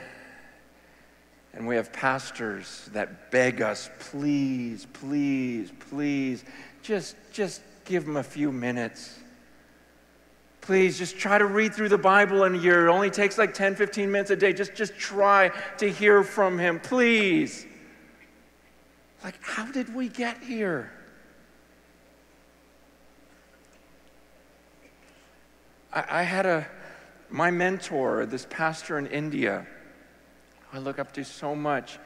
And 1.55 1.65
we 1.65 1.75
have 1.75 1.91
pastors 1.91 2.87
that 2.93 3.31
beg 3.31 3.63
us, 3.63 3.89
please, 3.97 4.85
please, 4.93 5.71
please, 5.89 6.43
just, 6.83 7.15
just 7.31 7.63
give 7.83 8.05
them 8.05 8.17
a 8.17 8.23
few 8.23 8.51
minutes. 8.51 9.17
Please 10.65 10.97
just 10.97 11.19
try 11.19 11.37
to 11.37 11.45
read 11.45 11.75
through 11.75 11.89
the 11.89 11.97
Bible 11.97 12.43
in 12.45 12.55
a 12.55 12.57
year. 12.57 12.87
It 12.87 12.91
only 12.91 13.11
takes 13.11 13.37
like 13.37 13.53
10, 13.53 13.75
15 13.75 14.11
minutes 14.11 14.31
a 14.31 14.35
day. 14.35 14.51
Just, 14.51 14.73
just 14.73 14.97
try 14.97 15.51
to 15.77 15.91
hear 15.91 16.23
from 16.23 16.57
Him, 16.57 16.79
please. 16.79 17.67
Like, 19.23 19.35
how 19.43 19.71
did 19.71 19.93
we 19.93 20.09
get 20.09 20.41
here? 20.41 20.91
I, 25.93 26.21
I 26.21 26.23
had 26.23 26.47
a, 26.47 26.65
my 27.29 27.51
mentor, 27.51 28.25
this 28.25 28.47
pastor 28.49 28.97
in 28.97 29.05
India, 29.05 29.67
I 30.73 30.79
look 30.79 30.97
up 30.97 31.11
to 31.11 31.23
so 31.23 31.53
much, 31.53 31.99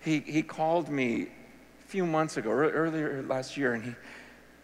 he, 0.00 0.20
he 0.20 0.42
called 0.42 0.90
me 0.90 1.22
a 1.22 1.88
few 1.88 2.04
months 2.04 2.36
ago, 2.36 2.50
earlier 2.50 3.22
last 3.22 3.56
year, 3.56 3.72
and 3.72 3.82
he, 3.82 3.94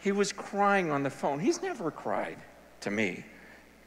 he 0.01 0.13
was 0.13 0.35
crying 0.35 0.91
on 0.91 1.03
the 1.03 1.09
phone. 1.09 1.41
He's 1.41 1.63
never 1.63 1.91
cried 1.91 2.37
to 2.83 2.91
me. 2.91 3.25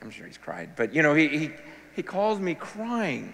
I'm 0.01 0.09
sure 0.09 0.27
he's 0.27 0.37
cried, 0.37 0.75
but 0.75 0.93
you 0.93 1.01
know, 1.01 1.13
he, 1.13 1.27
he, 1.27 1.51
he 1.95 2.03
calls 2.03 2.39
me 2.39 2.55
crying 2.55 3.33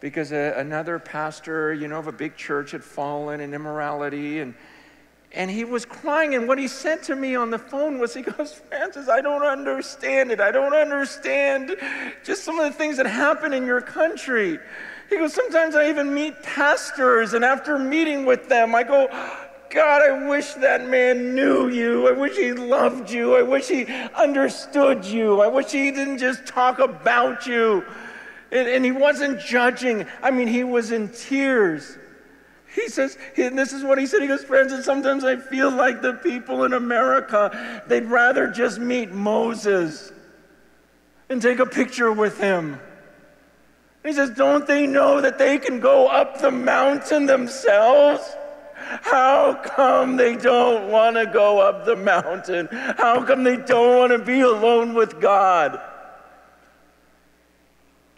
because 0.00 0.32
a, 0.32 0.54
another 0.56 0.98
pastor, 0.98 1.74
you 1.74 1.88
know, 1.88 1.98
of 1.98 2.06
a 2.06 2.12
big 2.12 2.36
church 2.36 2.70
had 2.70 2.82
fallen 2.82 3.40
in 3.40 3.54
immorality 3.54 4.40
and 4.40 4.54
and 5.32 5.48
he 5.48 5.64
was 5.64 5.84
crying, 5.84 6.34
and 6.34 6.48
what 6.48 6.58
he 6.58 6.66
said 6.66 7.04
to 7.04 7.14
me 7.14 7.36
on 7.36 7.50
the 7.50 7.58
phone 7.58 7.98
was, 7.98 8.14
he 8.14 8.22
goes, 8.36 8.52
Francis, 8.52 9.08
I 9.08 9.20
don't 9.20 9.44
understand 9.44 10.32
it. 10.32 10.40
I 10.40 10.50
don't 10.50 10.74
understand 10.74 11.76
just 12.24 12.44
some 12.44 12.58
of 12.58 12.70
the 12.70 12.76
things 12.76 12.96
that 12.96 13.06
happen 13.06 13.52
in 13.52 13.64
your 13.64 13.80
country. 13.80 14.58
He 15.08 15.16
goes, 15.16 15.32
sometimes 15.32 15.74
I 15.74 15.88
even 15.88 16.12
meet 16.12 16.40
pastors, 16.42 17.34
and 17.34 17.44
after 17.44 17.78
meeting 17.78 18.26
with 18.26 18.48
them, 18.48 18.74
I 18.74 18.82
go, 18.82 19.08
God, 19.70 20.02
I 20.02 20.28
wish 20.28 20.54
that 20.54 20.88
man 20.88 21.34
knew 21.34 21.68
you. 21.68 22.08
I 22.08 22.12
wish 22.12 22.36
he 22.36 22.52
loved 22.52 23.08
you. 23.10 23.36
I 23.36 23.42
wish 23.42 23.68
he 23.68 23.86
understood 24.16 25.04
you. 25.04 25.40
I 25.40 25.46
wish 25.46 25.70
he 25.70 25.92
didn't 25.92 26.18
just 26.18 26.44
talk 26.44 26.80
about 26.80 27.46
you. 27.46 27.84
And, 28.50 28.68
and 28.68 28.84
he 28.84 28.90
wasn't 28.90 29.40
judging. 29.40 30.06
I 30.22 30.32
mean, 30.32 30.48
he 30.48 30.64
was 30.64 30.90
in 30.90 31.08
tears. 31.10 31.96
He 32.74 32.88
says, 32.88 33.16
and 33.36 33.56
this 33.56 33.72
is 33.72 33.84
what 33.84 33.98
he 33.98 34.06
said. 34.06 34.22
He 34.22 34.28
goes, 34.28 34.42
friends, 34.42 34.72
and 34.72 34.84
sometimes 34.84 35.24
I 35.24 35.36
feel 35.36 35.70
like 35.70 36.02
the 36.02 36.14
people 36.14 36.64
in 36.64 36.72
America, 36.72 37.82
they'd 37.86 38.06
rather 38.06 38.48
just 38.48 38.80
meet 38.80 39.12
Moses 39.12 40.12
and 41.28 41.40
take 41.40 41.60
a 41.60 41.66
picture 41.66 42.10
with 42.10 42.38
him. 42.38 42.80
He 44.04 44.12
says, 44.12 44.30
Don't 44.30 44.66
they 44.66 44.86
know 44.86 45.20
that 45.20 45.38
they 45.38 45.58
can 45.58 45.78
go 45.78 46.08
up 46.08 46.40
the 46.40 46.50
mountain 46.50 47.26
themselves? 47.26 48.36
How 49.02 49.54
come 49.54 50.16
they 50.16 50.34
don't 50.34 50.90
want 50.90 51.14
to 51.14 51.24
go 51.24 51.60
up 51.60 51.84
the 51.84 51.94
mountain? 51.94 52.68
How 52.72 53.24
come 53.24 53.44
they 53.44 53.56
don't 53.56 53.96
want 53.96 54.10
to 54.10 54.18
be 54.18 54.40
alone 54.40 54.94
with 54.94 55.20
God? 55.20 55.80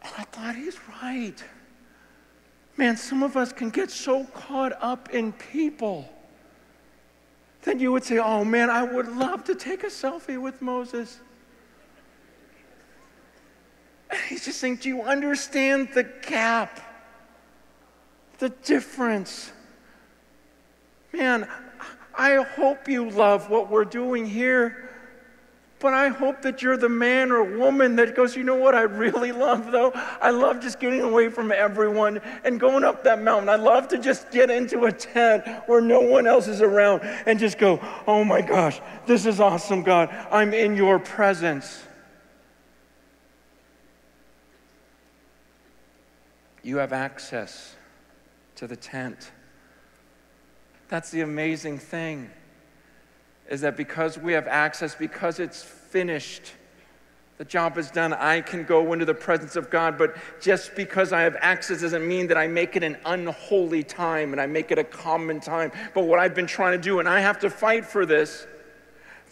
And 0.02 0.12
I 0.16 0.22
thought, 0.24 0.56
he's 0.56 0.78
right. 1.02 1.44
Man, 2.78 2.96
some 2.96 3.22
of 3.22 3.36
us 3.36 3.52
can 3.52 3.68
get 3.68 3.90
so 3.90 4.24
caught 4.24 4.72
up 4.80 5.10
in 5.10 5.32
people 5.32 6.08
that 7.62 7.78
you 7.78 7.92
would 7.92 8.04
say, 8.04 8.16
Oh 8.16 8.42
man, 8.42 8.70
I 8.70 8.82
would 8.82 9.08
love 9.08 9.44
to 9.44 9.54
take 9.54 9.84
a 9.84 9.88
selfie 9.88 10.40
with 10.40 10.62
Moses. 10.62 11.20
he's 14.26 14.46
just 14.46 14.58
saying, 14.58 14.76
Do 14.76 14.88
you 14.88 15.02
understand 15.02 15.90
the 15.92 16.04
gap? 16.26 16.80
The 18.38 18.48
difference? 18.48 19.52
Man, 21.12 21.48
I 22.14 22.36
hope 22.36 22.88
you 22.88 23.08
love 23.10 23.50
what 23.50 23.70
we're 23.70 23.84
doing 23.84 24.26
here. 24.26 24.88
But 25.82 25.94
I 25.94 26.08
hope 26.10 26.42
that 26.42 26.62
you're 26.62 26.76
the 26.76 26.88
man 26.88 27.32
or 27.32 27.42
woman 27.42 27.96
that 27.96 28.14
goes, 28.14 28.36
you 28.36 28.44
know 28.44 28.54
what 28.54 28.72
I 28.72 28.82
really 28.82 29.32
love 29.32 29.72
though? 29.72 29.90
I 29.92 30.30
love 30.30 30.60
just 30.60 30.78
getting 30.78 31.00
away 31.00 31.28
from 31.28 31.50
everyone 31.50 32.20
and 32.44 32.60
going 32.60 32.84
up 32.84 33.02
that 33.02 33.20
mountain. 33.20 33.48
I 33.48 33.56
love 33.56 33.88
to 33.88 33.98
just 33.98 34.30
get 34.30 34.48
into 34.48 34.84
a 34.84 34.92
tent 34.92 35.44
where 35.66 35.80
no 35.80 36.00
one 36.00 36.28
else 36.28 36.46
is 36.46 36.62
around 36.62 37.00
and 37.26 37.36
just 37.36 37.58
go, 37.58 37.80
oh 38.06 38.22
my 38.22 38.40
gosh, 38.42 38.80
this 39.06 39.26
is 39.26 39.40
awesome, 39.40 39.82
God. 39.82 40.08
I'm 40.30 40.54
in 40.54 40.76
your 40.76 41.00
presence. 41.00 41.82
You 46.62 46.76
have 46.76 46.92
access 46.92 47.74
to 48.54 48.68
the 48.68 48.76
tent. 48.76 49.32
That's 50.92 51.10
the 51.10 51.22
amazing 51.22 51.78
thing 51.78 52.28
is 53.48 53.62
that 53.62 53.78
because 53.78 54.18
we 54.18 54.34
have 54.34 54.46
access, 54.46 54.94
because 54.94 55.40
it's 55.40 55.62
finished, 55.62 56.52
the 57.38 57.46
job 57.46 57.78
is 57.78 57.90
done, 57.90 58.12
I 58.12 58.42
can 58.42 58.64
go 58.64 58.92
into 58.92 59.06
the 59.06 59.14
presence 59.14 59.56
of 59.56 59.70
God. 59.70 59.96
But 59.96 60.14
just 60.38 60.74
because 60.76 61.14
I 61.14 61.22
have 61.22 61.34
access 61.40 61.80
doesn't 61.80 62.06
mean 62.06 62.26
that 62.26 62.36
I 62.36 62.46
make 62.46 62.76
it 62.76 62.82
an 62.82 62.98
unholy 63.06 63.82
time 63.82 64.32
and 64.32 64.40
I 64.40 64.44
make 64.44 64.70
it 64.70 64.78
a 64.78 64.84
common 64.84 65.40
time. 65.40 65.72
But 65.94 66.04
what 66.04 66.18
I've 66.18 66.34
been 66.34 66.46
trying 66.46 66.78
to 66.78 66.82
do, 66.82 66.98
and 66.98 67.08
I 67.08 67.20
have 67.20 67.38
to 67.38 67.48
fight 67.48 67.86
for 67.86 68.04
this, 68.04 68.46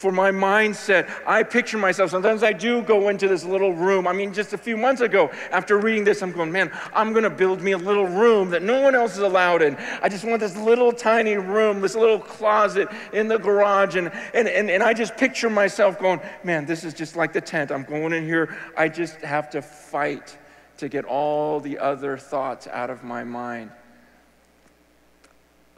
for 0.01 0.11
my 0.11 0.31
mindset. 0.31 1.11
I 1.27 1.43
picture 1.43 1.77
myself, 1.77 2.11
sometimes 2.11 2.43
I 2.43 2.55
do 2.55 2.81
go 2.81 3.11
into 3.11 3.29
this 3.29 3.45
little 3.45 3.75
room. 3.75 4.09
I 4.09 4.15
mean, 4.15 4.33
just 4.33 4.55
a 4.55 4.59
few 4.59 4.79
months 4.79 5.03
ago, 5.03 5.31
after 5.51 5.77
reading 5.77 6.05
this, 6.05 6.23
I'm 6.23 6.33
going, 6.33 6.51
man, 6.51 6.73
I'm 6.95 7.13
going 7.13 7.25
to 7.25 7.29
build 7.29 7.61
me 7.61 7.73
a 7.73 7.79
little 7.79 8.07
room 8.07 8.49
that 8.49 8.63
no 8.63 8.81
one 8.81 8.95
else 8.95 9.13
is 9.13 9.19
allowed 9.19 9.61
in. 9.61 9.77
I 10.01 10.09
just 10.09 10.25
want 10.25 10.41
this 10.41 10.57
little 10.57 10.91
tiny 10.91 11.35
room, 11.35 11.83
this 11.83 11.95
little 11.95 12.19
closet 12.19 12.89
in 13.13 13.29
the 13.29 13.37
garage. 13.37 13.97
And, 13.97 14.11
and, 14.33 14.49
and, 14.49 14.71
and 14.71 14.83
I 14.83 14.95
just 14.95 15.19
picture 15.19 15.51
myself 15.51 15.99
going, 15.99 16.21
man, 16.45 16.65
this 16.65 16.83
is 16.83 16.95
just 16.95 17.15
like 17.15 17.35
the 17.35 17.43
tent. 17.43 17.71
I'm 17.71 17.85
going 17.85 18.15
in 18.15 18.25
here. 18.25 18.57
I 18.79 18.89
just 18.89 19.17
have 19.17 19.51
to 19.51 19.61
fight 19.61 20.35
to 20.79 20.89
get 20.89 21.05
all 21.05 21.61
the 21.61 21.79
other 21.79 22.17
thoughts 22.17 22.67
out 22.69 22.89
of 22.89 23.05
my 23.05 23.23
mind. 23.23 23.71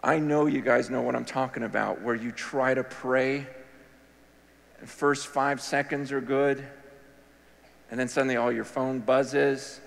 I 0.00 0.21
know 0.21 0.47
you 0.47 0.61
guys 0.61 0.91
know 0.91 1.02
what 1.02 1.17
I'm 1.17 1.25
talking 1.25 1.64
about, 1.64 2.02
where 2.02 2.14
you 2.14 2.31
try 2.31 2.73
to 2.73 2.85
pray 2.85 3.49
the 4.83 4.89
first 4.89 5.29
five 5.29 5.61
seconds 5.61 6.11
are 6.11 6.21
good, 6.21 6.67
and 7.93 8.01
then 8.01 8.09
suddenly 8.09 8.35
all 8.35 8.51
your 8.51 8.65
phone 8.65 8.99
buzzes, 8.99 9.81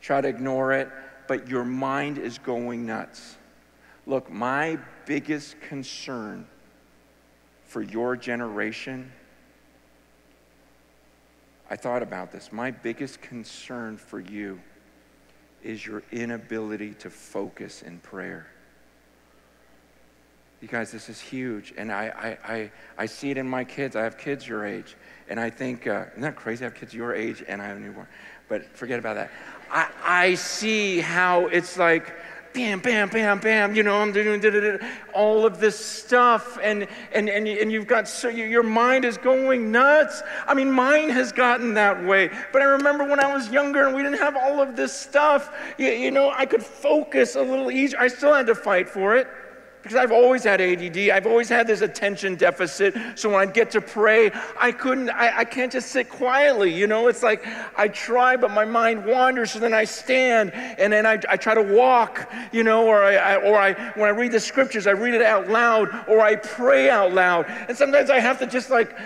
try 0.00 0.22
to 0.22 0.26
ignore 0.26 0.72
it, 0.72 0.88
but 1.28 1.48
your 1.48 1.64
mind 1.64 2.16
is 2.16 2.38
going 2.38 2.86
nuts. 2.86 3.36
Look, 4.06 4.30
my 4.30 4.78
biggest 5.04 5.60
concern 5.60 6.46
for 7.66 7.82
your 7.82 8.16
generation, 8.16 9.12
I 11.68 11.76
thought 11.76 12.02
about 12.02 12.32
this. 12.32 12.50
My 12.50 12.70
biggest 12.70 13.20
concern 13.20 13.98
for 13.98 14.18
you 14.18 14.58
is 15.62 15.84
your 15.84 16.02
inability 16.10 16.94
to 16.94 17.10
focus 17.10 17.82
in 17.82 17.98
prayer. 17.98 18.46
You 20.62 20.68
guys, 20.68 20.92
this 20.92 21.08
is 21.08 21.20
huge. 21.20 21.74
And 21.76 21.90
I, 21.90 22.38
I, 22.46 22.54
I, 22.54 22.70
I 22.96 23.06
see 23.06 23.32
it 23.32 23.36
in 23.36 23.48
my 23.48 23.64
kids. 23.64 23.96
I 23.96 24.04
have 24.04 24.16
kids 24.16 24.46
your 24.46 24.64
age. 24.64 24.94
And 25.28 25.40
I 25.40 25.50
think, 25.50 25.88
uh, 25.88 26.04
isn't 26.12 26.22
that 26.22 26.36
crazy? 26.36 26.64
I 26.64 26.66
have 26.66 26.76
kids 26.76 26.94
your 26.94 27.12
age 27.16 27.42
and 27.48 27.60
I 27.60 27.66
have 27.66 27.78
a 27.78 27.80
newborn. 27.80 28.06
But 28.48 28.64
forget 28.76 29.00
about 29.00 29.16
that. 29.16 29.32
I, 29.72 29.88
I 30.04 30.34
see 30.36 31.00
how 31.00 31.46
it's 31.48 31.76
like, 31.76 32.14
bam, 32.54 32.78
bam, 32.78 33.08
bam, 33.08 33.40
bam, 33.40 33.74
you 33.74 33.82
know, 33.82 34.00
I'm 34.00 34.12
doing 34.12 34.78
all 35.14 35.46
of 35.46 35.58
this 35.58 35.82
stuff, 35.82 36.58
and, 36.62 36.86
and, 37.14 37.30
and, 37.30 37.48
and 37.48 37.72
you've 37.72 37.86
got, 37.86 38.06
so 38.06 38.28
your 38.28 38.62
mind 38.62 39.06
is 39.06 39.16
going 39.16 39.72
nuts. 39.72 40.22
I 40.46 40.52
mean, 40.52 40.70
mine 40.70 41.08
has 41.08 41.32
gotten 41.32 41.74
that 41.74 42.04
way. 42.04 42.30
But 42.52 42.60
I 42.60 42.66
remember 42.66 43.04
when 43.04 43.18
I 43.18 43.32
was 43.32 43.48
younger 43.48 43.86
and 43.86 43.96
we 43.96 44.02
didn't 44.02 44.18
have 44.18 44.36
all 44.36 44.60
of 44.60 44.76
this 44.76 44.92
stuff, 44.92 45.50
you, 45.78 45.88
you 45.88 46.10
know, 46.10 46.30
I 46.30 46.44
could 46.44 46.62
focus 46.62 47.34
a 47.34 47.42
little 47.42 47.70
easier. 47.70 47.98
I 47.98 48.08
still 48.08 48.34
had 48.34 48.46
to 48.46 48.54
fight 48.54 48.88
for 48.88 49.16
it 49.16 49.26
because 49.82 49.96
I've 49.96 50.12
always 50.12 50.44
had 50.44 50.60
ADD. 50.60 51.10
I've 51.10 51.26
always 51.26 51.48
had 51.48 51.66
this 51.66 51.80
attention 51.80 52.36
deficit. 52.36 52.94
So 53.16 53.30
when 53.30 53.40
I'd 53.40 53.52
get 53.52 53.70
to 53.72 53.80
pray, 53.80 54.30
I 54.58 54.70
couldn't, 54.70 55.10
I, 55.10 55.38
I 55.38 55.44
can't 55.44 55.72
just 55.72 55.88
sit 55.88 56.08
quietly. 56.08 56.72
You 56.72 56.86
know, 56.86 57.08
it's 57.08 57.22
like 57.22 57.44
I 57.76 57.88
try, 57.88 58.36
but 58.36 58.52
my 58.52 58.64
mind 58.64 59.04
wanders. 59.04 59.50
So 59.50 59.58
then 59.58 59.74
I 59.74 59.84
stand 59.84 60.52
and 60.52 60.92
then 60.92 61.04
I, 61.04 61.20
I 61.28 61.36
try 61.36 61.54
to 61.54 61.62
walk, 61.62 62.30
you 62.52 62.62
know, 62.62 62.86
or 62.86 63.02
I, 63.02 63.14
I, 63.16 63.36
or 63.36 63.58
I, 63.58 63.72
when 63.94 64.06
I 64.08 64.12
read 64.12 64.30
the 64.30 64.40
scriptures, 64.40 64.86
I 64.86 64.92
read 64.92 65.14
it 65.14 65.22
out 65.22 65.48
loud 65.48 65.88
or 66.08 66.20
I 66.20 66.36
pray 66.36 66.88
out 66.88 67.12
loud. 67.12 67.46
And 67.68 67.76
sometimes 67.76 68.08
I 68.08 68.20
have 68.20 68.38
to 68.38 68.46
just 68.46 68.70
like 68.70 68.96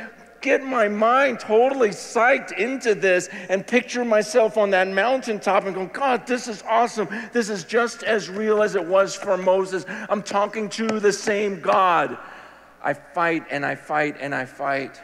get 0.40 0.62
my 0.62 0.88
mind 0.88 1.40
totally 1.40 1.90
psyched 1.90 2.56
into 2.58 2.94
this 2.94 3.28
and 3.48 3.66
picture 3.66 4.04
myself 4.04 4.56
on 4.56 4.70
that 4.70 4.88
mountaintop 4.88 5.64
and 5.64 5.74
go, 5.74 5.86
God, 5.86 6.26
this 6.26 6.48
is 6.48 6.62
awesome. 6.68 7.08
This 7.32 7.48
is 7.48 7.64
just 7.64 8.02
as 8.02 8.28
real 8.28 8.62
as 8.62 8.74
it 8.74 8.84
was 8.84 9.14
for 9.14 9.36
Moses. 9.36 9.84
I'm 9.88 10.22
talking 10.22 10.68
to 10.70 11.00
the 11.00 11.12
same 11.12 11.60
God. 11.60 12.18
I 12.82 12.94
fight 12.94 13.44
and 13.50 13.64
I 13.64 13.74
fight 13.74 14.16
and 14.20 14.34
I 14.34 14.44
fight. 14.44 15.00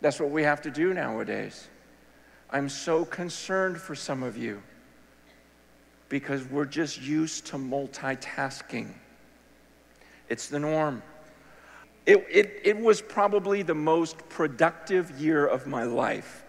That's 0.00 0.18
what 0.18 0.30
we 0.30 0.42
have 0.42 0.60
to 0.62 0.70
do 0.70 0.94
nowadays. 0.94 1.68
I'm 2.50 2.68
so 2.68 3.04
concerned 3.04 3.78
for 3.78 3.94
some 3.94 4.22
of 4.22 4.36
you 4.36 4.62
because 6.08 6.44
we're 6.46 6.64
just 6.64 7.00
used 7.00 7.46
to 7.46 7.56
multitasking. 7.56 8.92
It's 10.28 10.48
the 10.48 10.58
norm. 10.58 11.02
It, 12.10 12.26
it, 12.28 12.60
it 12.64 12.76
was 12.76 13.00
probably 13.00 13.62
the 13.62 13.74
most 13.74 14.28
productive 14.28 15.12
year 15.20 15.46
of 15.46 15.68
my 15.68 15.84
life. 15.84 16.42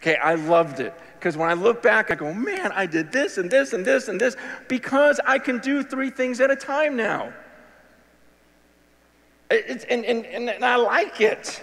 Okay, 0.00 0.16
I 0.16 0.36
loved 0.36 0.80
it. 0.80 0.94
Because 1.18 1.36
when 1.36 1.50
I 1.50 1.52
look 1.52 1.82
back, 1.82 2.10
I 2.10 2.14
go, 2.14 2.32
man, 2.32 2.72
I 2.72 2.86
did 2.86 3.12
this 3.12 3.36
and 3.36 3.50
this 3.50 3.74
and 3.74 3.84
this 3.84 4.08
and 4.08 4.18
this 4.18 4.38
because 4.68 5.20
I 5.26 5.38
can 5.38 5.58
do 5.58 5.82
three 5.82 6.08
things 6.08 6.40
at 6.40 6.50
a 6.50 6.56
time 6.56 6.96
now. 6.96 7.30
And, 9.50 10.04
and, 10.06 10.24
and 10.24 10.64
I 10.64 10.76
like 10.76 11.20
it. 11.20 11.62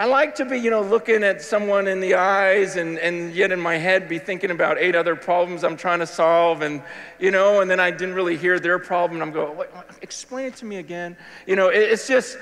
I 0.00 0.06
like 0.06 0.34
to 0.36 0.46
be, 0.46 0.56
you 0.56 0.70
know, 0.70 0.80
looking 0.80 1.22
at 1.22 1.42
someone 1.42 1.86
in 1.86 2.00
the 2.00 2.14
eyes 2.14 2.76
and, 2.76 2.98
and 2.98 3.34
yet 3.34 3.52
in 3.52 3.60
my 3.60 3.76
head 3.76 4.08
be 4.08 4.18
thinking 4.18 4.50
about 4.50 4.78
eight 4.78 4.96
other 4.96 5.14
problems 5.14 5.62
I'm 5.62 5.76
trying 5.76 5.98
to 5.98 6.06
solve 6.06 6.62
and, 6.62 6.82
you 7.18 7.30
know, 7.30 7.60
and 7.60 7.70
then 7.70 7.80
I 7.80 7.90
didn't 7.90 8.14
really 8.14 8.38
hear 8.38 8.58
their 8.58 8.78
problem 8.78 9.20
and 9.20 9.22
I'm 9.22 9.30
going, 9.30 9.68
explain 10.00 10.46
it 10.46 10.56
to 10.56 10.64
me 10.64 10.76
again. 10.76 11.18
You 11.46 11.54
know, 11.54 11.68
it, 11.68 11.80
it's 11.80 12.08
just, 12.08 12.38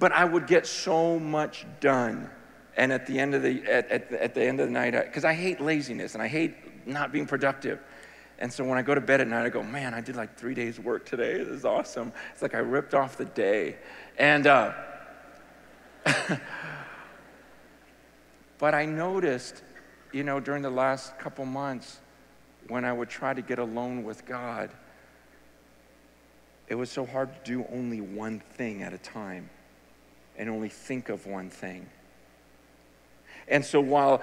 but 0.00 0.10
I 0.10 0.24
would 0.24 0.48
get 0.48 0.66
so 0.66 1.16
much 1.16 1.64
done. 1.78 2.28
And 2.76 2.92
at 2.92 3.06
the 3.06 3.20
end 3.20 3.36
of 3.36 3.44
the, 3.44 3.62
at, 3.70 3.88
at, 3.88 4.12
at 4.12 4.34
the 4.34 4.42
end 4.42 4.58
of 4.58 4.66
the 4.66 4.72
night, 4.72 5.00
because 5.00 5.24
I, 5.24 5.30
I 5.30 5.34
hate 5.34 5.60
laziness 5.60 6.14
and 6.14 6.22
I 6.24 6.26
hate 6.26 6.88
not 6.88 7.12
being 7.12 7.26
productive. 7.26 7.78
And 8.40 8.52
so 8.52 8.64
when 8.64 8.78
I 8.78 8.82
go 8.82 8.96
to 8.96 9.00
bed 9.00 9.20
at 9.20 9.28
night, 9.28 9.46
I 9.46 9.48
go, 9.48 9.62
man, 9.62 9.94
I 9.94 10.00
did 10.00 10.16
like 10.16 10.36
three 10.36 10.54
days 10.54 10.80
work 10.80 11.06
today. 11.06 11.38
This 11.38 11.50
is 11.50 11.64
awesome. 11.64 12.12
It's 12.32 12.42
like 12.42 12.56
I 12.56 12.58
ripped 12.58 12.94
off 12.94 13.16
the 13.16 13.26
day. 13.26 13.76
And, 14.18 14.48
uh, 14.48 14.72
but 18.58 18.74
I 18.74 18.84
noticed, 18.84 19.62
you 20.12 20.24
know, 20.24 20.40
during 20.40 20.62
the 20.62 20.70
last 20.70 21.18
couple 21.18 21.44
months, 21.44 22.00
when 22.68 22.84
I 22.84 22.92
would 22.92 23.08
try 23.08 23.34
to 23.34 23.42
get 23.42 23.58
alone 23.58 24.04
with 24.04 24.24
God, 24.24 24.70
it 26.68 26.74
was 26.74 26.90
so 26.90 27.04
hard 27.04 27.30
to 27.32 27.50
do 27.50 27.66
only 27.70 28.00
one 28.00 28.40
thing 28.56 28.82
at 28.82 28.92
a 28.92 28.98
time 28.98 29.50
and 30.36 30.48
only 30.48 30.68
think 30.68 31.08
of 31.08 31.26
one 31.26 31.50
thing. 31.50 31.86
And 33.48 33.64
so 33.64 33.80
while 33.80 34.22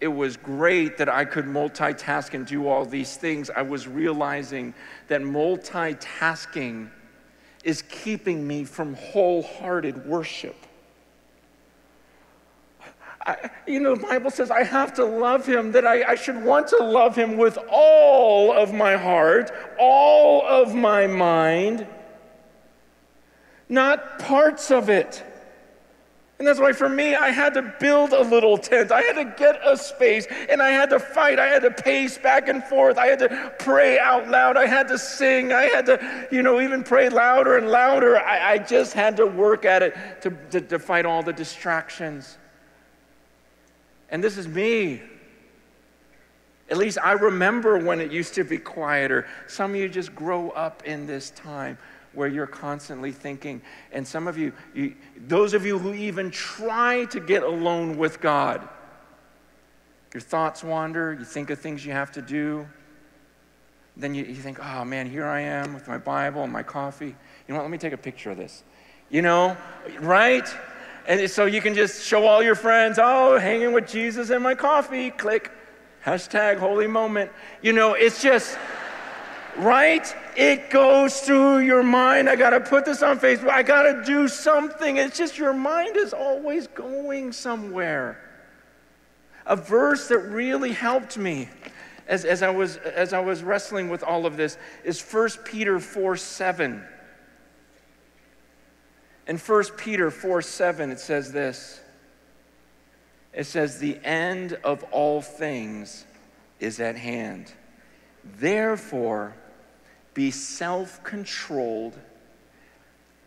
it 0.00 0.08
was 0.08 0.36
great 0.36 0.98
that 0.98 1.08
I 1.08 1.24
could 1.24 1.46
multitask 1.46 2.34
and 2.34 2.46
do 2.46 2.68
all 2.68 2.84
these 2.84 3.16
things, 3.16 3.50
I 3.50 3.62
was 3.62 3.86
realizing 3.86 4.74
that 5.08 5.22
multitasking 5.22 6.90
is 7.64 7.82
keeping 7.82 8.46
me 8.46 8.64
from 8.64 8.94
wholehearted 8.94 10.06
worship. 10.06 10.56
I, 13.26 13.50
you 13.66 13.80
know, 13.80 13.94
the 13.94 14.06
Bible 14.06 14.30
says 14.30 14.50
I 14.50 14.64
have 14.64 14.94
to 14.94 15.04
love 15.04 15.46
him, 15.46 15.72
that 15.72 15.86
I, 15.86 16.12
I 16.12 16.14
should 16.14 16.42
want 16.42 16.68
to 16.68 16.82
love 16.82 17.14
him 17.14 17.36
with 17.36 17.58
all 17.70 18.52
of 18.52 18.72
my 18.72 18.96
heart, 18.96 19.52
all 19.78 20.46
of 20.46 20.74
my 20.74 21.06
mind, 21.06 21.86
not 23.68 24.18
parts 24.18 24.70
of 24.70 24.88
it. 24.88 25.24
And 26.38 26.48
that's 26.48 26.58
why 26.58 26.72
for 26.72 26.88
me, 26.88 27.14
I 27.14 27.28
had 27.28 27.52
to 27.52 27.74
build 27.78 28.14
a 28.14 28.22
little 28.22 28.56
tent. 28.56 28.90
I 28.90 29.02
had 29.02 29.16
to 29.16 29.26
get 29.36 29.60
a 29.62 29.76
space 29.76 30.26
and 30.48 30.62
I 30.62 30.70
had 30.70 30.88
to 30.88 30.98
fight. 30.98 31.38
I 31.38 31.48
had 31.48 31.60
to 31.60 31.70
pace 31.70 32.16
back 32.16 32.48
and 32.48 32.64
forth. 32.64 32.96
I 32.96 33.08
had 33.08 33.18
to 33.18 33.52
pray 33.58 33.98
out 33.98 34.26
loud. 34.26 34.56
I 34.56 34.64
had 34.64 34.88
to 34.88 34.96
sing. 34.96 35.52
I 35.52 35.64
had 35.64 35.84
to, 35.84 36.28
you 36.32 36.40
know, 36.42 36.58
even 36.62 36.82
pray 36.82 37.10
louder 37.10 37.58
and 37.58 37.68
louder. 37.68 38.18
I, 38.18 38.52
I 38.52 38.58
just 38.58 38.94
had 38.94 39.18
to 39.18 39.26
work 39.26 39.66
at 39.66 39.82
it 39.82 39.94
to, 40.22 40.30
to, 40.52 40.62
to 40.62 40.78
fight 40.78 41.04
all 41.04 41.22
the 41.22 41.34
distractions. 41.34 42.38
And 44.10 44.22
this 44.22 44.36
is 44.36 44.48
me. 44.48 45.00
At 46.70 46.76
least 46.76 46.98
I 47.02 47.12
remember 47.12 47.78
when 47.78 48.00
it 48.00 48.12
used 48.12 48.34
to 48.34 48.44
be 48.44 48.58
quieter. 48.58 49.26
Some 49.48 49.72
of 49.72 49.76
you 49.76 49.88
just 49.88 50.14
grow 50.14 50.50
up 50.50 50.84
in 50.84 51.06
this 51.06 51.30
time 51.30 51.78
where 52.12 52.28
you're 52.28 52.46
constantly 52.46 53.12
thinking. 53.12 53.60
And 53.92 54.06
some 54.06 54.28
of 54.28 54.38
you, 54.38 54.52
you, 54.74 54.94
those 55.16 55.54
of 55.54 55.66
you 55.66 55.78
who 55.78 55.94
even 55.94 56.30
try 56.30 57.06
to 57.06 57.20
get 57.20 57.42
alone 57.42 57.98
with 57.98 58.20
God, 58.20 58.68
your 60.14 60.20
thoughts 60.20 60.64
wander, 60.64 61.12
you 61.12 61.24
think 61.24 61.50
of 61.50 61.58
things 61.60 61.84
you 61.84 61.92
have 61.92 62.10
to 62.12 62.22
do. 62.22 62.66
Then 63.96 64.14
you, 64.14 64.24
you 64.24 64.36
think, 64.36 64.64
oh 64.64 64.84
man, 64.84 65.08
here 65.08 65.26
I 65.26 65.40
am 65.40 65.74
with 65.74 65.86
my 65.86 65.98
Bible 65.98 66.42
and 66.42 66.52
my 66.52 66.62
coffee. 66.62 67.06
You 67.06 67.14
know 67.48 67.56
what? 67.56 67.62
Let 67.62 67.70
me 67.70 67.78
take 67.78 67.92
a 67.92 67.98
picture 67.98 68.30
of 68.30 68.36
this. 68.36 68.64
You 69.08 69.22
know, 69.22 69.56
right? 70.00 70.48
And 71.10 71.28
so 71.28 71.46
you 71.46 71.60
can 71.60 71.74
just 71.74 72.06
show 72.06 72.24
all 72.24 72.40
your 72.40 72.54
friends, 72.54 72.96
oh, 73.02 73.36
hanging 73.36 73.72
with 73.72 73.88
Jesus 73.88 74.30
and 74.30 74.44
my 74.44 74.54
coffee, 74.54 75.10
click, 75.10 75.50
hashtag 76.06 76.58
holy 76.58 76.86
moment. 76.86 77.32
You 77.62 77.72
know, 77.72 77.94
it's 77.94 78.22
just, 78.22 78.56
right? 79.56 80.06
It 80.36 80.70
goes 80.70 81.22
through 81.22 81.62
your 81.62 81.82
mind. 81.82 82.28
I 82.28 82.36
got 82.36 82.50
to 82.50 82.60
put 82.60 82.84
this 82.84 83.02
on 83.02 83.18
Facebook. 83.18 83.48
I 83.48 83.64
got 83.64 83.82
to 83.82 84.04
do 84.04 84.28
something. 84.28 84.98
It's 84.98 85.18
just 85.18 85.36
your 85.36 85.52
mind 85.52 85.96
is 85.96 86.12
always 86.12 86.68
going 86.68 87.32
somewhere. 87.32 88.22
A 89.46 89.56
verse 89.56 90.06
that 90.10 90.18
really 90.18 90.70
helped 90.70 91.18
me 91.18 91.48
as, 92.06 92.24
as, 92.24 92.40
I, 92.40 92.50
was, 92.50 92.76
as 92.76 93.12
I 93.12 93.18
was 93.18 93.42
wrestling 93.42 93.88
with 93.88 94.04
all 94.04 94.26
of 94.26 94.36
this 94.36 94.58
is 94.84 95.02
1 95.02 95.28
Peter 95.44 95.80
4 95.80 96.16
7. 96.16 96.84
In 99.30 99.38
1 99.38 99.64
Peter 99.76 100.10
4 100.10 100.42
7, 100.42 100.90
it 100.90 100.98
says 100.98 101.30
this 101.30 101.80
it 103.32 103.44
says, 103.44 103.78
The 103.78 103.96
end 104.02 104.54
of 104.64 104.82
all 104.90 105.22
things 105.22 106.04
is 106.58 106.80
at 106.80 106.96
hand. 106.96 107.52
Therefore, 108.24 109.36
be 110.14 110.32
self 110.32 111.04
controlled 111.04 111.96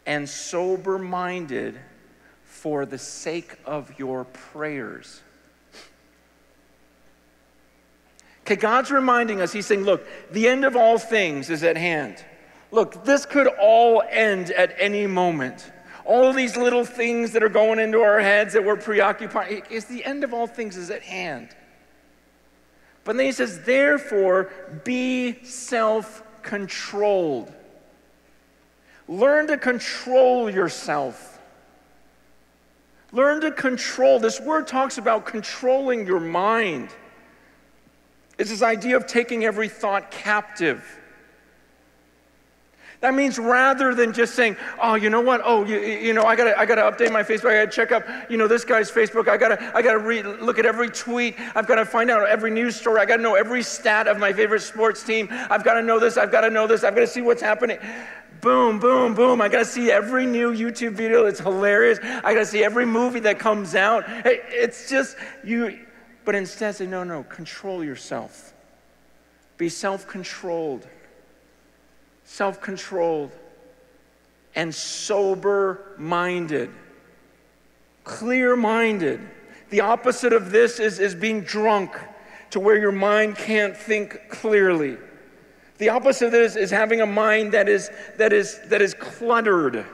and 0.05 0.27
sober 0.27 0.99
minded 0.99 1.79
for 2.43 2.85
the 2.85 2.97
sake 2.97 3.57
of 3.63 3.97
your 3.97 4.25
prayers. 4.25 5.21
Okay, 8.41 8.57
God's 8.57 8.91
reminding 8.91 9.39
us, 9.39 9.53
He's 9.53 9.65
saying, 9.65 9.85
look, 9.85 10.05
the 10.33 10.49
end 10.49 10.65
of 10.65 10.75
all 10.75 10.97
things 10.97 11.49
is 11.49 11.63
at 11.63 11.77
hand. 11.77 12.25
Look, 12.71 13.05
this 13.05 13.25
could 13.25 13.47
all 13.47 14.03
end 14.09 14.51
at 14.51 14.75
any 14.77 15.07
moment 15.07 15.71
all 16.05 16.33
these 16.33 16.57
little 16.57 16.85
things 16.85 17.31
that 17.31 17.43
are 17.43 17.49
going 17.49 17.79
into 17.79 18.01
our 18.01 18.19
heads 18.19 18.53
that 18.53 18.63
we're 18.63 18.75
preoccupied. 18.75 19.63
Is 19.69 19.85
the 19.85 20.03
end 20.03 20.23
of 20.23 20.33
all 20.33 20.47
things 20.47 20.77
is 20.77 20.89
at 20.89 21.01
hand. 21.01 21.49
But 23.03 23.17
then 23.17 23.25
he 23.25 23.31
says, 23.31 23.63
therefore, 23.63 24.51
be 24.83 25.43
self 25.43 26.23
controlled. 26.41 27.53
Learn 29.07 29.47
to 29.47 29.57
control 29.57 30.49
yourself. 30.49 31.39
Learn 33.11 33.41
to 33.41 33.51
control. 33.51 34.19
This 34.19 34.39
word 34.39 34.67
talks 34.67 34.97
about 34.97 35.25
controlling 35.25 36.07
your 36.07 36.19
mind. 36.19 36.89
It's 38.39 38.49
this 38.49 38.63
idea 38.63 38.97
of 38.97 39.05
taking 39.05 39.45
every 39.45 39.69
thought 39.69 40.09
captive. 40.09 40.99
That 43.03 43.13
means 43.13 43.37
rather 43.37 43.93
than 43.93 44.13
just 44.13 44.33
saying, 44.33 44.55
oh, 44.81 44.95
you 44.95 45.09
know 45.09 45.19
what? 45.19 45.41
Oh, 45.43 45.65
you, 45.65 45.77
you 45.77 46.13
know, 46.13 46.23
I 46.23 46.37
gotta, 46.37 46.57
I 46.57 46.65
gotta 46.65 46.83
update 46.83 47.11
my 47.11 47.21
Facebook. 47.21 47.49
I 47.49 47.65
gotta 47.65 47.67
check 47.69 47.91
up, 47.91 48.07
you 48.29 48.37
know, 48.37 48.47
this 48.47 48.63
guy's 48.63 48.89
Facebook. 48.89 49.27
I 49.27 49.35
gotta, 49.35 49.75
I 49.75 49.81
gotta 49.81 49.97
read, 49.97 50.25
look 50.25 50.57
at 50.57 50.65
every 50.65 50.87
tweet. 50.87 51.35
I've 51.53 51.67
gotta 51.67 51.83
find 51.83 52.09
out 52.09 52.25
every 52.29 52.49
news 52.49 52.77
story. 52.77 53.01
I 53.01 53.05
gotta 53.05 53.21
know 53.21 53.35
every 53.35 53.61
stat 53.61 54.07
of 54.07 54.19
my 54.19 54.31
favorite 54.31 54.61
sports 54.61 55.03
team. 55.03 55.27
I've 55.29 55.65
gotta 55.65 55.81
know 55.81 55.99
this. 55.99 56.15
I've 56.15 56.31
gotta 56.31 56.49
know 56.49 56.65
this. 56.65 56.85
I've 56.85 56.95
gotta 56.95 57.05
see 57.05 57.19
what's 57.19 57.41
happening. 57.41 57.77
Boom, 58.39 58.79
boom, 58.79 59.13
boom. 59.13 59.41
I 59.41 59.49
gotta 59.49 59.65
see 59.65 59.91
every 59.91 60.25
new 60.25 60.53
YouTube 60.53 60.93
video. 60.93 61.25
It's 61.25 61.41
hilarious. 61.41 61.99
I 62.01 62.33
gotta 62.33 62.45
see 62.45 62.63
every 62.63 62.85
movie 62.85 63.19
that 63.19 63.37
comes 63.37 63.75
out. 63.75 64.05
It's 64.07 64.89
just 64.89 65.17
you. 65.43 65.77
But 66.23 66.35
instead, 66.35 66.75
say, 66.75 66.87
no, 66.87 67.03
no, 67.03 67.23
control 67.23 67.83
yourself. 67.83 68.53
Be 69.57 69.67
self 69.67 70.07
controlled 70.07 70.87
self 72.33 72.59
controlled, 72.59 73.31
and 74.55 74.73
sober 74.73 75.93
minded. 75.99 76.71
Clear 78.05 78.55
minded. 78.55 79.21
The 79.69 79.81
opposite 79.81 80.33
of 80.33 80.49
this 80.49 80.79
is, 80.79 80.97
is 80.97 81.13
being 81.13 81.41
drunk 81.41 81.95
to 82.49 82.59
where 82.59 82.75
your 82.75 82.91
mind 82.91 83.35
can't 83.35 83.77
think 83.77 84.29
clearly. 84.29 84.97
The 85.77 85.89
opposite 85.89 86.25
of 86.25 86.31
this 86.31 86.55
is 86.55 86.71
having 86.71 87.01
a 87.01 87.05
mind 87.05 87.51
that 87.51 87.69
is, 87.69 87.91
that 88.17 88.33
is, 88.33 88.59
that 88.65 88.81
is 88.81 88.95
cluttered 88.95 89.85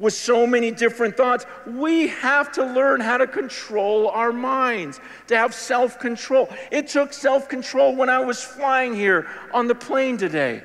with 0.00 0.14
so 0.14 0.44
many 0.44 0.72
different 0.72 1.16
thoughts. 1.16 1.46
We 1.68 2.08
have 2.08 2.50
to 2.54 2.64
learn 2.64 3.00
how 3.00 3.16
to 3.16 3.28
control 3.28 4.08
our 4.08 4.32
minds, 4.32 4.98
to 5.28 5.36
have 5.36 5.54
self 5.54 6.00
control. 6.00 6.48
It 6.72 6.88
took 6.88 7.12
self 7.12 7.48
control 7.48 7.94
when 7.94 8.08
I 8.08 8.18
was 8.18 8.42
flying 8.42 8.92
here 8.92 9.28
on 9.54 9.68
the 9.68 9.76
plane 9.76 10.16
today. 10.16 10.64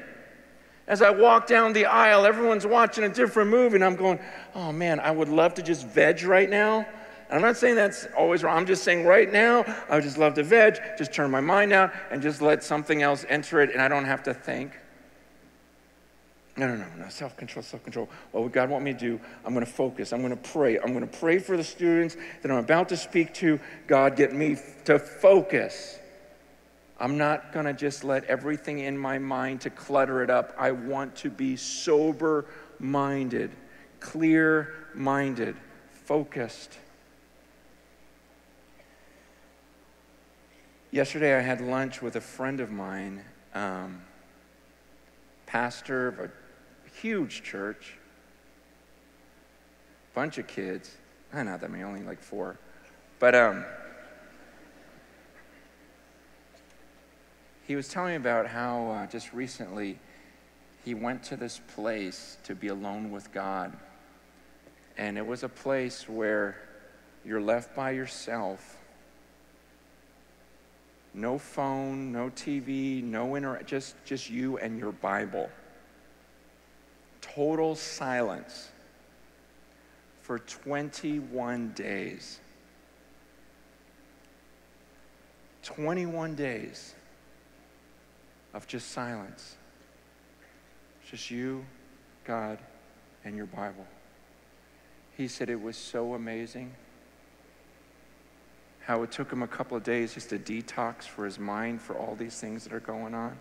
As 0.88 1.02
I 1.02 1.10
walk 1.12 1.48
down 1.48 1.74
the 1.74 1.86
aisle, 1.86 2.26
everyone's 2.26 2.68
watching 2.68 3.06
a 3.06 3.10
different 3.10 3.50
movie, 3.50 3.76
and 3.76 3.86
I'm 3.86 3.96
going, 3.96 4.20
oh 4.54 4.72
man, 4.72 5.00
I 5.00 5.12
would 5.12 5.30
love 5.30 5.54
to 5.56 5.62
just 5.62 5.88
veg 5.88 6.24
right 6.24 6.50
now. 6.50 6.86
And 7.30 7.38
I'm 7.38 7.42
not 7.42 7.58
saying 7.58 7.76
that's 7.76 8.08
always 8.18 8.44
wrong. 8.44 8.58
I'm 8.58 8.66
just 8.66 8.84
saying 8.84 9.06
right 9.06 9.32
now, 9.32 9.64
I 9.90 9.96
would 9.96 10.04
just 10.04 10.18
love 10.18 10.34
to 10.36 10.44
veg, 10.44 10.80
just 10.98 11.14
turn 11.14 11.32
my 11.32 11.40
mind 11.40 11.72
out, 11.72 11.94
and 12.12 12.22
just 12.22 12.42
let 12.42 12.64
something 12.64 13.02
else 13.02 13.26
enter 13.30 13.62
it, 13.62 13.72
and 13.72 13.82
I 13.82 13.88
don't 13.88 14.06
have 14.06 14.24
to 14.24 14.34
think. 14.34 14.74
No, 16.56 16.68
no, 16.68 16.76
no, 16.76 16.86
no. 16.98 17.10
Self 17.10 17.36
control, 17.36 17.64
self 17.64 17.82
control. 17.84 18.10
What 18.32 18.44
would 18.44 18.54
God 18.54 18.70
want 18.70 18.84
me 18.84 18.94
to 18.94 19.00
do? 19.00 19.20
I'm 19.44 19.54
going 19.54 19.66
to 19.66 19.72
focus. 19.72 20.14
I'm 20.14 20.22
going 20.22 20.38
to 20.38 20.50
pray. 20.50 20.78
I'm 20.78 20.94
going 20.94 21.08
to 21.08 21.18
pray 21.18 21.40
for 21.40 21.58
the 21.58 21.64
students 21.64 22.16
that 22.42 22.52
I'm 22.52 22.58
about 22.58 22.90
to 22.90 22.98
speak 22.98 23.34
to. 23.36 23.60
God, 23.88 24.16
get 24.16 24.34
me 24.34 24.58
to 24.86 25.00
focus. 25.00 25.98
I'm 27.00 27.18
not 27.18 27.52
going 27.52 27.66
to 27.66 27.74
just 27.74 28.04
let 28.04 28.24
everything 28.26 28.80
in 28.80 28.98
my 28.98 29.18
mind 29.18 29.62
to 29.62 29.70
clutter 29.70 30.24
it 30.24 30.30
up. 30.30 30.54
I 30.58 30.72
want 30.72 31.16
to 31.18 31.30
be 31.30 31.56
sober 31.56 32.46
minded, 32.80 33.52
clear 34.00 34.74
minded, 34.94 35.56
focused. 36.06 36.78
Yesterday, 40.92 41.36
I 41.36 41.42
had 41.42 41.60
lunch 41.60 42.04
with 42.04 42.16
a 42.16 42.22
friend 42.22 42.60
of 42.60 42.72
mine, 42.72 43.24
um, 43.56 44.04
pastor 45.48 46.08
of 46.08 46.20
a 46.20 46.30
huge 47.02 47.42
church, 47.42 47.98
bunch 50.14 50.38
of 50.38 50.46
kids. 50.46 50.96
Eh, 51.34 51.42
not 51.42 51.62
that 51.62 51.72
many, 51.72 51.84
only 51.84 52.04
like 52.04 52.22
four. 52.22 52.60
But 53.18 53.34
um, 53.34 53.66
he 57.66 57.76
was 57.76 57.88
telling 57.88 58.12
me 58.12 58.16
about 58.18 58.48
how 58.48 58.90
uh, 58.90 59.08
just 59.08 59.34
recently 59.34 59.98
he 60.84 60.94
went 60.94 61.24
to 61.24 61.38
this 61.38 61.62
place 61.76 62.38
to 62.44 62.56
be 62.56 62.68
alone 62.68 63.10
with 63.10 63.32
God. 63.32 63.76
And 64.98 65.18
it 65.18 65.26
was 65.26 65.44
a 65.44 65.50
place 65.50 66.08
where 66.10 66.58
you're 67.24 67.42
left 67.42 67.74
by 67.76 67.92
yourself. 67.92 68.78
No 71.14 71.38
phone, 71.38 72.12
no 72.12 72.30
TV, 72.32 73.02
no 73.02 73.36
inter 73.36 73.62
just 73.64 73.96
just 74.04 74.30
you 74.30 74.58
and 74.58 74.78
your 74.78 74.92
Bible. 74.92 75.50
Total 77.22 77.76
silence 77.76 78.70
for 80.22 80.40
21 80.40 81.70
days. 81.70 82.40
21 85.64 86.36
days 86.36 86.94
of 88.54 88.68
just 88.68 88.92
silence. 88.92 89.56
Just 91.10 91.32
you, 91.32 91.66
God, 92.24 92.60
and 93.26 93.36
your 93.36 93.46
Bible. 93.46 93.86
He 95.18 95.28
said 95.28 95.50
it 95.50 95.62
was 95.62 95.78
so 95.78 96.14
amazing 96.14 96.74
how 98.82 99.02
it 99.04 99.12
took 99.12 99.32
him 99.32 99.42
a 99.44 99.48
couple 99.48 99.78
of 99.78 99.84
days 99.84 100.14
just 100.14 100.30
to 100.30 100.38
detox 100.38 101.04
for 101.04 101.26
his 101.26 101.40
mind 101.40 101.82
for 101.82 101.96
all 101.96 102.16
these 102.16 102.40
things 102.40 102.64
that 102.64 102.74
are 102.74 102.82
going 102.82 103.14
on. 103.14 103.38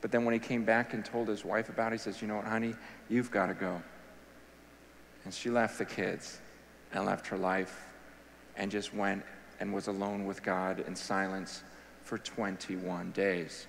But 0.00 0.10
then 0.10 0.24
when 0.24 0.32
he 0.32 0.38
came 0.38 0.64
back 0.64 0.94
and 0.94 1.04
told 1.04 1.28
his 1.28 1.44
wife 1.44 1.68
about 1.68 1.92
it, 1.92 1.96
he 1.96 1.98
says, 1.98 2.22
You 2.22 2.28
know 2.28 2.36
what, 2.36 2.46
honey, 2.46 2.74
you've 3.08 3.30
got 3.30 3.46
to 3.46 3.54
go. 3.54 3.82
And 5.24 5.34
she 5.34 5.50
left 5.50 5.78
the 5.78 5.84
kids 5.84 6.38
and 6.92 7.04
left 7.04 7.26
her 7.26 7.36
life 7.36 7.86
and 8.56 8.70
just 8.70 8.94
went 8.94 9.22
and 9.60 9.72
was 9.72 9.88
alone 9.88 10.24
with 10.24 10.42
God 10.42 10.84
in 10.86 10.94
silence 10.94 11.62
for 12.06 12.18
21 12.18 13.10
days. 13.10 13.66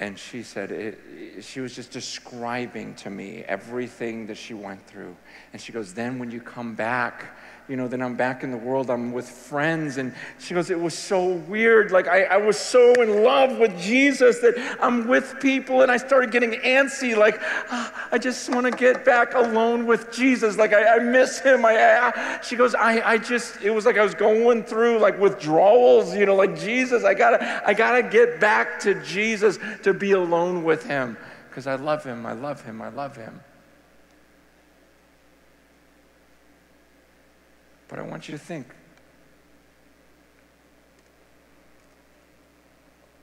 And 0.00 0.18
she 0.18 0.42
said, 0.42 0.72
it, 0.72 0.98
she 1.42 1.60
was 1.60 1.74
just 1.76 1.90
describing 1.90 2.94
to 2.96 3.10
me 3.10 3.44
everything 3.46 4.26
that 4.28 4.38
she 4.38 4.54
went 4.54 4.84
through. 4.86 5.14
And 5.52 5.60
she 5.60 5.72
goes, 5.72 5.92
Then 5.92 6.18
when 6.18 6.30
you 6.30 6.40
come 6.40 6.74
back, 6.74 7.36
you 7.70 7.76
know, 7.76 7.86
then 7.86 8.02
I'm 8.02 8.16
back 8.16 8.42
in 8.42 8.50
the 8.50 8.56
world, 8.56 8.90
I'm 8.90 9.12
with 9.12 9.28
friends. 9.28 9.96
And 9.96 10.12
she 10.40 10.54
goes, 10.54 10.70
It 10.70 10.80
was 10.80 10.92
so 10.92 11.34
weird. 11.34 11.92
Like, 11.92 12.08
I, 12.08 12.24
I 12.24 12.36
was 12.38 12.58
so 12.58 12.94
in 12.94 13.22
love 13.22 13.58
with 13.58 13.78
Jesus 13.80 14.40
that 14.40 14.78
I'm 14.80 15.06
with 15.06 15.36
people 15.40 15.82
and 15.82 15.90
I 15.90 15.96
started 15.96 16.32
getting 16.32 16.50
antsy. 16.62 17.16
Like, 17.16 17.40
oh, 17.70 17.92
I 18.10 18.18
just 18.18 18.52
want 18.52 18.66
to 18.66 18.72
get 18.72 19.04
back 19.04 19.34
alone 19.34 19.86
with 19.86 20.10
Jesus. 20.10 20.56
Like, 20.56 20.72
I, 20.72 20.96
I 20.96 20.98
miss 20.98 21.38
him. 21.38 21.64
I, 21.64 21.76
I, 22.12 22.40
she 22.42 22.56
goes, 22.56 22.74
I, 22.74 23.08
I 23.08 23.18
just, 23.18 23.62
it 23.62 23.70
was 23.70 23.86
like 23.86 23.96
I 23.96 24.02
was 24.02 24.16
going 24.16 24.64
through 24.64 24.98
like 24.98 25.20
withdrawals, 25.20 26.16
you 26.16 26.26
know, 26.26 26.34
like 26.34 26.58
Jesus, 26.58 27.04
I 27.04 27.14
gotta, 27.14 27.62
I 27.64 27.72
gotta 27.72 28.02
get 28.02 28.40
back 28.40 28.80
to 28.80 29.00
Jesus 29.04 29.60
to 29.82 29.89
be 29.94 30.12
alone 30.12 30.64
with 30.64 30.84
him 30.84 31.16
because 31.48 31.66
I 31.66 31.74
love 31.74 32.04
him. 32.04 32.26
I 32.26 32.32
love 32.32 32.62
him. 32.62 32.80
I 32.80 32.88
love 32.88 33.16
him. 33.16 33.40
But 37.88 37.98
I 37.98 38.02
want 38.02 38.28
you 38.28 38.32
to 38.32 38.38
think 38.38 38.66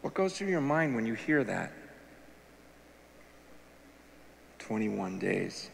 what 0.02 0.14
goes 0.14 0.38
through 0.38 0.50
your 0.50 0.62
mind 0.62 0.96
when 0.96 1.06
you 1.06 1.14
hear 1.14 1.44
that? 1.44 1.72
21 4.60 5.20
days 5.20 5.70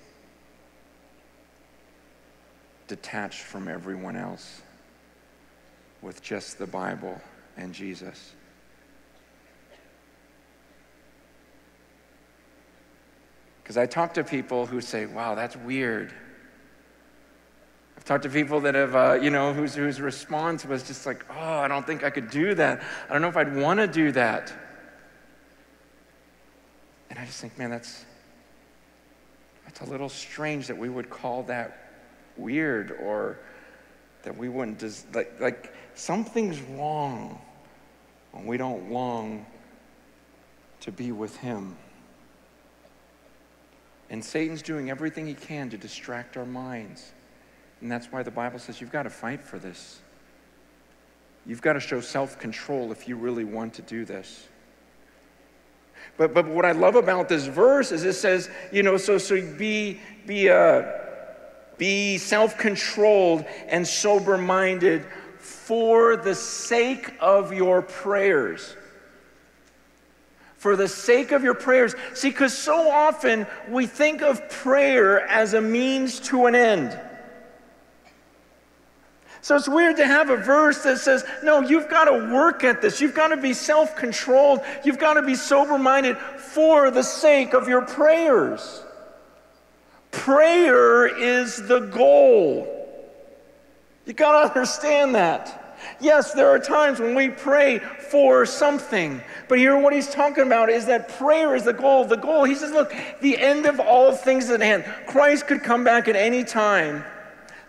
detached 2.88 3.42
from 3.42 3.68
everyone 3.68 4.16
else 4.16 4.62
with 6.04 6.22
just 6.22 6.60
the 6.60 6.68
Bible 6.68 7.20
and 7.58 7.74
Jesus. 7.74 8.34
Because 13.64 13.78
I 13.78 13.86
talk 13.86 14.16
to 14.16 14.24
people 14.24 14.66
who 14.66 14.82
say, 14.82 15.06
wow, 15.06 15.36
that's 15.36 15.56
weird. 15.56 16.14
I've 17.96 18.04
talked 18.04 18.24
to 18.24 18.30
people 18.30 18.60
that 18.62 18.76
have, 18.76 18.96
uh, 18.96 19.14
you 19.22 19.30
know, 19.30 19.54
whose, 19.54 19.74
whose 19.74 20.02
response 20.02 20.66
was 20.66 20.84
just 20.84 21.06
like, 21.06 21.26
oh, 21.30 21.60
I 21.60 21.70
don't 21.70 21.88
think 21.88 22.04
I 22.04 22.10
could 22.10 22.30
do 22.30 22.54
that. 22.56 22.84
I 23.10 23.14
don't 23.14 23.22
know 23.22 23.30
if 23.30 23.38
I'd 23.38 23.56
want 23.56 23.80
to 23.80 23.88
do 23.88 24.12
that. 24.12 24.54
And 27.10 27.18
I 27.18 27.26
just 27.26 27.40
think, 27.40 27.58
man, 27.58 27.70
that's, 27.70 28.04
that's 29.64 29.80
a 29.80 29.86
little 29.86 30.10
strange 30.10 30.68
that 30.68 30.78
we 30.78 30.90
would 30.90 31.10
call 31.10 31.44
that 31.44 31.92
weird 32.36 32.92
or 32.92 33.40
that 34.24 34.36
we 34.36 34.50
wouldn't, 34.50 34.80
des- 34.80 35.08
like, 35.14 35.40
like 35.40 35.74
something's 35.96 36.60
wrong 36.60 37.40
when 38.32 38.46
we 38.46 38.58
don't 38.58 38.92
long 38.92 39.46
to 40.82 40.92
be 40.92 41.14
with 41.14 41.38
Him. 41.38 41.78
And 44.14 44.24
Satan's 44.24 44.62
doing 44.62 44.92
everything 44.92 45.26
he 45.26 45.34
can 45.34 45.72
to 45.72 45.78
distract 45.78 46.38
our 46.38 46.46
minds. 46.46 47.14
And 47.82 47.92
that's 47.92 48.12
why 48.12 48.22
the 48.22 48.30
Bible 48.30 48.60
says 48.60 48.80
you've 48.80 48.92
got 48.92 49.04
to 49.04 49.10
fight 49.10 49.42
for 49.42 49.58
this. 49.58 50.02
You've 51.48 51.64
got 51.64 51.74
to 51.74 51.80
show 51.80 52.00
self 52.00 52.38
control 52.38 52.92
if 52.92 53.08
you 53.08 53.16
really 53.16 53.44
want 53.44 53.74
to 53.74 53.82
do 53.82 54.06
this. 54.06 54.48
But, 56.16 56.36
but 56.36 56.48
what 56.48 56.64
I 56.64 56.74
love 56.74 56.96
about 56.96 57.28
this 57.28 57.48
verse 57.48 57.92
is 57.92 58.04
it 58.04 58.14
says, 58.14 58.52
you 58.72 58.84
know, 58.84 58.98
so, 58.98 59.18
so 59.18 59.42
be, 59.58 60.00
be, 60.28 60.48
uh, 60.48 60.84
be 61.80 62.20
self 62.20 62.56
controlled 62.56 63.44
and 63.68 63.86
sober 63.86 64.38
minded 64.38 65.08
for 65.40 66.18
the 66.18 66.36
sake 66.36 67.16
of 67.20 67.52
your 67.52 67.82
prayers. 67.82 68.76
For 70.64 70.78
the 70.78 70.88
sake 70.88 71.34
of 71.34 71.44
your 71.44 71.56
prayers. 71.56 71.94
See, 72.14 72.30
because 72.30 72.58
so 72.58 72.90
often 72.90 73.46
we 73.68 73.86
think 73.86 74.22
of 74.22 74.50
prayer 74.50 75.28
as 75.28 75.54
a 75.54 75.60
means 75.60 76.22
to 76.22 76.46
an 76.46 76.56
end. 76.56 76.98
So 79.42 79.58
it's 79.58 79.68
weird 79.68 79.98
to 79.98 80.08
have 80.08 80.30
a 80.30 80.38
verse 80.38 80.82
that 80.84 81.00
says, 81.00 81.26
no, 81.44 81.60
you've 81.60 81.90
got 81.90 82.06
to 82.06 82.34
work 82.34 82.64
at 82.64 82.82
this. 82.82 83.02
You've 83.02 83.14
got 83.14 83.28
to 83.28 83.36
be 83.36 83.54
self 83.54 83.98
controlled. 83.98 84.62
You've 84.86 85.00
got 85.00 85.16
to 85.16 85.22
be 85.22 85.36
sober 85.36 85.78
minded 85.78 86.18
for 86.18 86.92
the 86.92 87.04
sake 87.04 87.54
of 87.54 87.68
your 87.68 87.82
prayers. 87.82 88.86
Prayer 90.12 91.08
is 91.08 91.58
the 91.68 91.82
goal. 91.82 92.70
You 94.06 94.14
got 94.14 94.44
to 94.44 94.48
understand 94.48 95.16
that. 95.16 95.60
Yes, 96.00 96.34
there 96.34 96.50
are 96.50 96.60
times 96.60 97.00
when 97.00 97.16
we 97.16 97.30
pray 97.30 97.80
for 97.80 98.46
something, 98.46 99.22
but 99.48 99.58
here 99.58 99.78
what 99.78 99.94
he's 99.94 100.10
talking 100.10 100.46
about 100.46 100.70
is 100.70 100.86
that 100.88 101.10
prayer 101.10 101.56
is 101.56 101.64
the 101.64 101.74
goal. 101.74 102.06
The 102.06 102.18
goal, 102.18 102.44
he 102.44 102.56
says, 102.56 102.72
look, 102.72 102.94
the 103.22 103.38
end 103.38 103.66
of 103.66 103.80
all 103.80 104.12
things 104.14 104.46
is 104.46 104.52
at 104.52 104.62
hand. 104.62 104.86
Christ 105.08 105.48
could 105.48 105.64
come 105.64 105.84
back 105.84 106.08
at 106.08 106.16
any 106.16 106.44
time. 106.44 107.04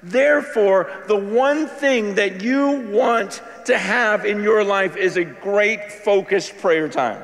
Therefore, 0.02 1.02
the 1.08 1.16
one 1.16 1.66
thing 1.66 2.16
that 2.16 2.42
you 2.42 2.90
want 2.90 3.42
to 3.64 3.78
have 3.78 4.26
in 4.26 4.42
your 4.42 4.62
life 4.62 4.96
is 4.96 5.16
a 5.16 5.24
great 5.24 5.90
focused 5.90 6.58
prayer 6.58 6.88
time. 6.88 7.22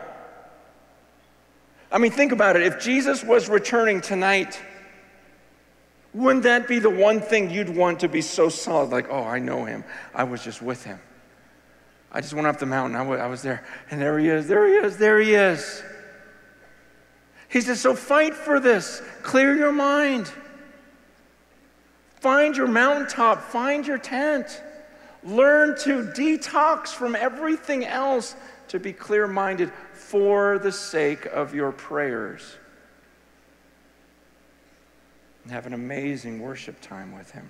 I 1.92 1.98
mean, 1.98 2.12
think 2.12 2.32
about 2.32 2.56
it. 2.56 2.62
If 2.62 2.80
Jesus 2.80 3.24
was 3.24 3.48
returning 3.48 4.00
tonight, 4.00 4.60
wouldn't 6.12 6.42
that 6.42 6.66
be 6.66 6.78
the 6.78 6.90
one 6.90 7.20
thing 7.20 7.50
you'd 7.50 7.68
want 7.68 8.00
to 8.00 8.08
be 8.08 8.20
so 8.20 8.48
solid? 8.48 8.90
Like, 8.90 9.06
oh, 9.10 9.22
I 9.22 9.38
know 9.38 9.64
him. 9.64 9.84
I 10.14 10.24
was 10.24 10.42
just 10.42 10.60
with 10.60 10.84
him. 10.84 10.98
I 12.10 12.20
just 12.20 12.34
went 12.34 12.48
up 12.48 12.58
the 12.58 12.66
mountain. 12.66 12.96
I 12.96 13.26
was, 13.26 13.42
there. 13.42 13.64
And 13.90 14.00
there 14.00 14.18
he 14.18 14.28
is. 14.28 14.48
There 14.48 14.66
he 14.66 14.74
is. 14.74 14.96
There 14.96 15.20
he 15.20 15.34
is. 15.34 15.82
He 17.48 17.60
says, 17.60 17.80
so 17.80 17.94
fight 17.94 18.34
for 18.34 18.58
this. 18.58 19.02
Clear 19.22 19.56
your 19.56 19.72
mind. 19.72 20.30
Find 22.20 22.56
your 22.56 22.68
mountaintop, 22.68 23.40
find 23.40 23.86
your 23.86 23.96
tent. 23.96 24.62
Learn 25.24 25.76
to 25.80 26.02
detox 26.02 26.88
from 26.88 27.16
everything 27.16 27.86
else 27.86 28.36
to 28.68 28.78
be 28.78 28.92
clear 28.92 29.26
minded 29.26 29.72
for 29.92 30.58
the 30.58 30.70
sake 30.70 31.26
of 31.26 31.54
your 31.54 31.72
prayers. 31.72 32.56
And 35.42 35.52
have 35.52 35.66
an 35.66 35.72
amazing 35.72 36.40
worship 36.40 36.80
time 36.80 37.16
with 37.16 37.30
Him. 37.30 37.48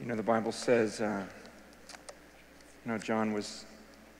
You 0.00 0.06
know, 0.06 0.14
the 0.14 0.22
Bible 0.22 0.52
says, 0.52 1.00
uh, 1.00 1.24
you 2.84 2.92
know, 2.92 2.98
John 2.98 3.32
was, 3.32 3.64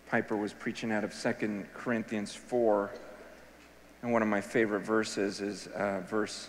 Piper 0.09 0.37
was 0.37 0.53
preaching 0.53 0.91
out 0.91 1.05
of 1.05 1.13
Second 1.13 1.67
Corinthians 1.75 2.35
4. 2.35 2.91
And 4.03 4.13
one 4.13 4.23
of 4.23 4.29
my 4.29 4.41
favorite 4.41 4.81
verses 4.81 5.41
is 5.41 5.69
uh, 5.69 6.01
verse 6.01 6.49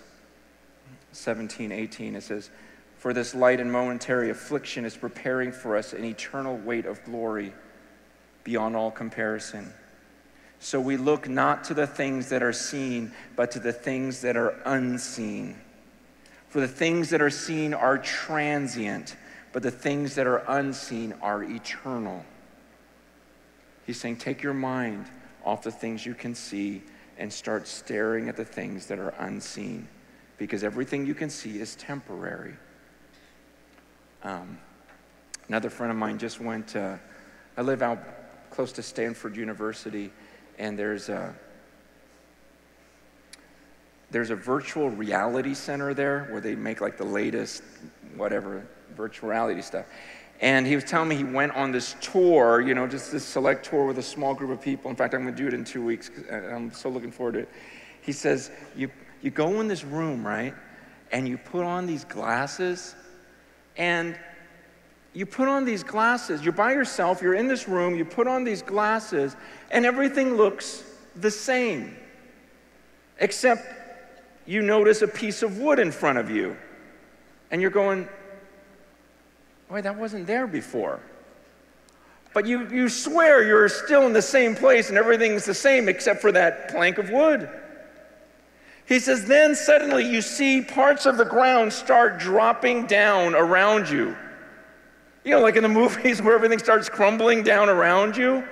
17, 1.12 1.72
18. 1.72 2.16
It 2.16 2.24
says, 2.24 2.50
For 2.98 3.14
this 3.14 3.36
light 3.36 3.60
and 3.60 3.72
momentary 3.72 4.30
affliction 4.30 4.86
is 4.86 4.96
preparing 4.96 5.52
for 5.52 5.76
us 5.76 5.94
an 5.94 6.04
eternal 6.04 6.58
weight 6.58 6.86
of 6.86 7.04
glory 7.04 7.54
beyond 8.44 8.76
all 8.76 8.92
comparison. 8.92 9.74
So 10.60 10.80
we 10.80 10.98
look 10.98 11.30
not 11.30 11.64
to 11.66 11.74
the 11.74 11.88
things 11.88 12.30
that 12.30 12.42
are 12.42 12.54
seen, 12.54 13.12
but 13.36 13.52
to 13.52 13.60
the 13.60 13.74
things 13.74 14.22
that 14.22 14.36
are 14.36 14.60
unseen. 14.66 15.56
For 16.50 16.60
the 16.60 16.68
things 16.68 17.10
that 17.12 17.22
are 17.22 17.30
seen 17.30 17.74
are 17.74 17.98
transient, 17.98 19.16
but 19.54 19.64
the 19.64 19.72
things 19.72 20.16
that 20.16 20.28
are 20.28 20.44
unseen 20.48 21.14
are 21.22 21.44
eternal. 21.44 22.26
He's 23.86 24.00
saying, 24.00 24.18
take 24.18 24.42
your 24.42 24.54
mind 24.54 25.06
off 25.46 25.62
the 25.62 25.72
things 25.72 26.06
you 26.06 26.14
can 26.14 26.36
see 26.36 26.84
and 27.18 27.32
start 27.32 27.68
staring 27.68 28.30
at 28.30 28.36
the 28.36 28.46
things 28.46 28.88
that 28.88 29.00
are 29.00 29.14
unseen 29.20 29.88
because 30.38 30.64
everything 30.64 31.06
you 31.06 31.16
can 31.16 31.30
see 31.30 31.60
is 31.60 31.76
temporary. 31.76 32.54
Um, 34.24 34.58
another 35.48 35.70
friend 35.70 35.92
of 35.92 35.98
mine 35.98 36.18
just 36.18 36.40
went, 36.40 36.76
uh, 36.76 36.98
I 37.56 37.62
live 37.62 37.82
out 37.82 38.00
close 38.50 38.72
to 38.74 38.84
Stanford 38.84 39.36
University, 39.36 40.12
and 40.58 40.78
there's 40.78 41.10
a, 41.10 41.36
there's 44.12 44.30
a 44.30 44.36
virtual 44.36 44.90
reality 44.90 45.54
center 45.54 45.94
there 45.94 46.28
where 46.32 46.42
they 46.42 46.56
make 46.56 46.82
like 46.82 46.98
the 46.98 47.06
latest, 47.06 47.64
whatever, 48.16 48.66
virtual 48.96 49.30
reality 49.30 49.62
stuff. 49.62 49.86
And 50.40 50.68
he 50.68 50.76
was 50.76 50.84
telling 50.84 51.10
me 51.10 51.16
he 51.16 51.24
went 51.24 51.54
on 51.54 51.72
this 51.72 51.96
tour, 52.00 52.62
you 52.62 52.76
know, 52.76 52.88
just 52.88 53.12
this 53.12 53.26
select 53.26 53.66
tour 53.66 53.86
with 53.86 53.98
a 53.98 54.04
small 54.04 54.36
group 54.36 54.52
of 54.52 54.62
people. 54.62 54.90
In 54.92 54.96
fact, 54.96 55.14
I'm 55.16 55.24
going 55.24 55.34
to 55.34 55.42
do 55.42 55.48
it 55.48 55.54
in 55.54 55.64
two 55.64 55.84
weeks. 55.84 56.12
Uh, 56.32 56.36
I'm 56.36 56.72
so 56.72 56.90
looking 56.90 57.12
forward 57.12 57.34
to 57.34 57.40
it. 57.40 57.50
He 58.02 58.12
says, 58.12 58.52
you, 58.76 58.90
you 59.22 59.32
go 59.32 59.60
in 59.62 59.68
this 59.68 59.84
room, 59.84 60.26
right? 60.26 60.54
And 61.12 61.28
you 61.28 61.38
put 61.38 61.64
on 61.64 61.88
these 61.88 62.06
glasses, 62.06 62.96
and 63.78 64.18
you 65.18 65.26
put 65.26 65.48
on 65.48 65.66
these 65.66 65.82
glasses. 65.82 66.44
You're 66.44 66.54
by 66.54 66.74
yourself, 66.74 67.24
you're 67.24 67.34
in 67.34 67.48
this 67.48 67.68
room, 67.68 67.96
you 67.96 68.06
put 68.06 68.28
on 68.28 68.44
these 68.44 68.62
glasses, 68.62 69.36
and 69.72 69.84
everything 69.84 70.36
looks 70.36 70.84
the 71.16 71.32
same. 71.32 71.98
Except 73.18 73.66
you 74.46 74.62
notice 74.62 75.02
a 75.02 75.08
piece 75.08 75.42
of 75.42 75.58
wood 75.58 75.80
in 75.80 75.92
front 75.92 76.20
of 76.20 76.30
you. 76.30 76.56
And 77.50 77.64
you're 77.64 77.72
going, 77.72 78.08
Boy, 79.70 79.82
that 79.82 79.98
wasn't 79.98 80.28
there 80.28 80.46
before. 80.46 81.00
But 82.36 82.46
you, 82.46 82.70
you 82.70 82.88
swear 82.88 83.44
you're 83.44 83.70
still 83.70 84.06
in 84.06 84.14
the 84.14 84.22
same 84.22 84.54
place 84.54 84.90
and 84.90 85.00
everything's 85.00 85.46
the 85.46 85.56
same 85.56 85.90
except 85.90 86.22
for 86.22 86.32
that 86.34 86.70
plank 86.70 87.00
of 87.00 87.10
wood. 87.10 87.50
He 88.86 89.00
says, 89.00 89.26
then 89.26 89.56
suddenly 89.56 90.08
you 90.08 90.22
see 90.22 90.62
parts 90.62 91.08
of 91.08 91.18
the 91.18 91.26
ground 91.26 91.74
start 91.74 92.20
dropping 92.20 92.86
down 92.86 93.34
around 93.34 93.90
you. 93.90 94.16
You 95.28 95.34
know, 95.34 95.42
like 95.42 95.58
in 95.58 95.64
the 95.64 95.70
movies 95.84 96.22
where 96.22 96.34
everything 96.34 96.58
starts 96.58 96.88
crumbling 96.88 97.44
down 97.44 97.68
around 97.68 98.16
you. 98.16 98.46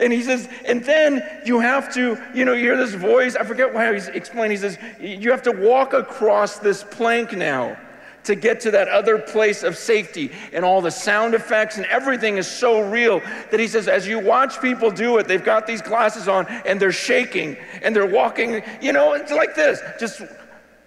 And 0.00 0.12
he 0.12 0.22
says, 0.22 0.48
and 0.66 0.84
then 0.84 1.22
you 1.44 1.60
have 1.60 1.94
to, 1.94 2.20
you 2.34 2.44
know, 2.44 2.54
you 2.54 2.64
hear 2.64 2.76
this 2.76 2.94
voice. 2.94 3.36
I 3.36 3.44
forget 3.44 3.72
why 3.72 3.94
he's 3.94 4.08
explaining. 4.08 4.50
He 4.50 4.56
says, 4.56 4.78
you 5.00 5.30
have 5.30 5.42
to 5.42 5.52
walk 5.52 5.92
across 5.92 6.58
this 6.58 6.82
plank 6.82 7.36
now 7.36 7.76
to 8.24 8.34
get 8.34 8.60
to 8.60 8.72
that 8.72 8.88
other 8.88 9.18
place 9.18 9.62
of 9.62 9.76
safety. 9.76 10.30
And 10.52 10.64
all 10.64 10.80
the 10.80 10.90
sound 10.90 11.34
effects 11.34 11.76
and 11.78 11.86
everything 11.86 12.36
is 12.36 12.48
so 12.48 12.88
real 12.90 13.20
that 13.50 13.60
he 13.60 13.68
says, 13.68 13.86
as 13.86 14.06
you 14.06 14.18
watch 14.18 14.60
people 14.60 14.90
do 14.90 15.18
it, 15.18 15.28
they've 15.28 15.44
got 15.44 15.68
these 15.68 15.82
glasses 15.82 16.26
on 16.26 16.46
and 16.66 16.80
they're 16.80 16.90
shaking 16.90 17.56
and 17.80 17.94
they're 17.94 18.06
walking, 18.06 18.62
you 18.80 18.92
know, 18.92 19.12
it's 19.12 19.32
like 19.32 19.54
this, 19.54 19.80
just 20.00 20.22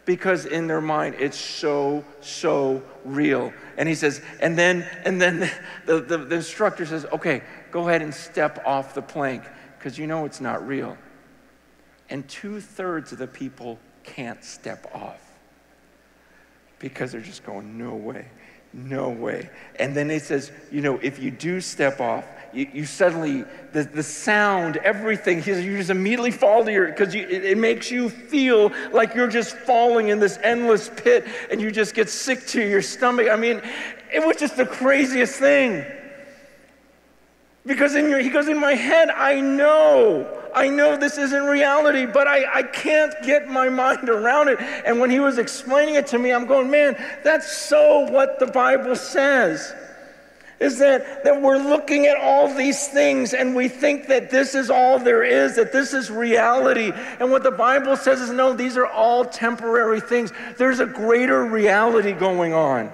because 0.05 0.45
in 0.45 0.67
their 0.67 0.81
mind 0.81 1.15
it's 1.19 1.37
so, 1.37 2.03
so 2.21 2.83
real. 3.05 3.53
And 3.77 3.87
he 3.87 3.95
says, 3.95 4.21
and 4.39 4.57
then, 4.57 4.87
and 5.05 5.21
then 5.21 5.39
the, 5.85 6.01
the, 6.01 6.17
the 6.17 6.35
instructor 6.35 6.85
says, 6.85 7.05
okay, 7.11 7.43
go 7.71 7.87
ahead 7.87 8.01
and 8.01 8.13
step 8.13 8.63
off 8.65 8.93
the 8.93 9.01
plank 9.01 9.43
because 9.77 9.97
you 9.97 10.07
know 10.07 10.25
it's 10.25 10.41
not 10.41 10.65
real. 10.67 10.97
And 12.09 12.27
two 12.27 12.59
thirds 12.59 13.11
of 13.11 13.17
the 13.17 13.27
people 13.27 13.79
can't 14.03 14.43
step 14.43 14.89
off 14.93 15.19
because 16.79 17.11
they're 17.11 17.21
just 17.21 17.45
going, 17.45 17.77
no 17.77 17.95
way, 17.95 18.27
no 18.73 19.09
way. 19.09 19.49
And 19.77 19.95
then 19.95 20.11
it 20.11 20.23
says, 20.23 20.51
you 20.71 20.81
know, 20.81 20.97
if 21.01 21.19
you 21.19 21.31
do 21.31 21.61
step 21.61 22.01
off, 22.01 22.25
you, 22.53 22.69
you 22.73 22.85
suddenly, 22.85 23.45
the, 23.73 23.83
the 23.83 24.03
sound, 24.03 24.77
everything, 24.77 25.37
you 25.37 25.77
just 25.77 25.89
immediately 25.89 26.31
fall 26.31 26.63
to 26.65 26.71
your, 26.71 26.87
because 26.87 27.15
it, 27.15 27.31
it 27.31 27.57
makes 27.57 27.89
you 27.89 28.09
feel 28.09 28.71
like 28.91 29.15
you're 29.15 29.27
just 29.27 29.55
falling 29.55 30.09
in 30.09 30.19
this 30.19 30.37
endless 30.43 30.89
pit 30.89 31.25
and 31.49 31.61
you 31.61 31.71
just 31.71 31.93
get 31.93 32.09
sick 32.09 32.45
to 32.47 32.61
your 32.61 32.81
stomach. 32.81 33.27
I 33.31 33.35
mean, 33.35 33.61
it 34.13 34.25
was 34.25 34.37
just 34.37 34.57
the 34.57 34.65
craziest 34.65 35.35
thing. 35.39 35.85
Because 37.65 37.95
in 37.95 38.09
your, 38.09 38.19
he 38.19 38.29
goes, 38.29 38.47
in 38.47 38.59
my 38.59 38.73
head, 38.73 39.09
I 39.09 39.39
know 39.39 40.41
I 40.53 40.67
know 40.67 40.97
this 40.97 41.17
isn't 41.17 41.43
reality, 41.43 42.05
but 42.05 42.27
I, 42.27 42.59
I 42.59 42.63
can't 42.63 43.13
get 43.23 43.47
my 43.47 43.69
mind 43.69 44.09
around 44.09 44.49
it. 44.49 44.59
And 44.59 44.99
when 44.99 45.09
he 45.09 45.19
was 45.19 45.37
explaining 45.37 45.95
it 45.95 46.07
to 46.07 46.19
me, 46.19 46.31
I'm 46.31 46.45
going, 46.45 46.69
man, 46.69 46.95
that's 47.23 47.51
so 47.51 48.01
what 48.11 48.39
the 48.39 48.47
Bible 48.47 48.95
says. 48.95 49.73
Is 50.61 50.77
that, 50.77 51.23
that 51.23 51.41
we're 51.41 51.57
looking 51.57 52.05
at 52.05 52.17
all 52.17 52.53
these 52.53 52.87
things 52.87 53.33
and 53.33 53.55
we 53.55 53.67
think 53.67 54.07
that 54.07 54.29
this 54.29 54.53
is 54.53 54.69
all 54.69 54.99
there 54.99 55.23
is, 55.23 55.55
that 55.55 55.73
this 55.73 55.93
is 55.93 56.11
reality. 56.11 56.91
And 57.19 57.31
what 57.31 57.41
the 57.41 57.51
Bible 57.51 57.97
says 57.97 58.21
is 58.21 58.29
no, 58.29 58.53
these 58.53 58.77
are 58.77 58.85
all 58.85 59.25
temporary 59.25 59.99
things. 59.99 60.31
There's 60.57 60.79
a 60.79 60.85
greater 60.85 61.43
reality 61.43 62.13
going 62.13 62.53
on. 62.53 62.93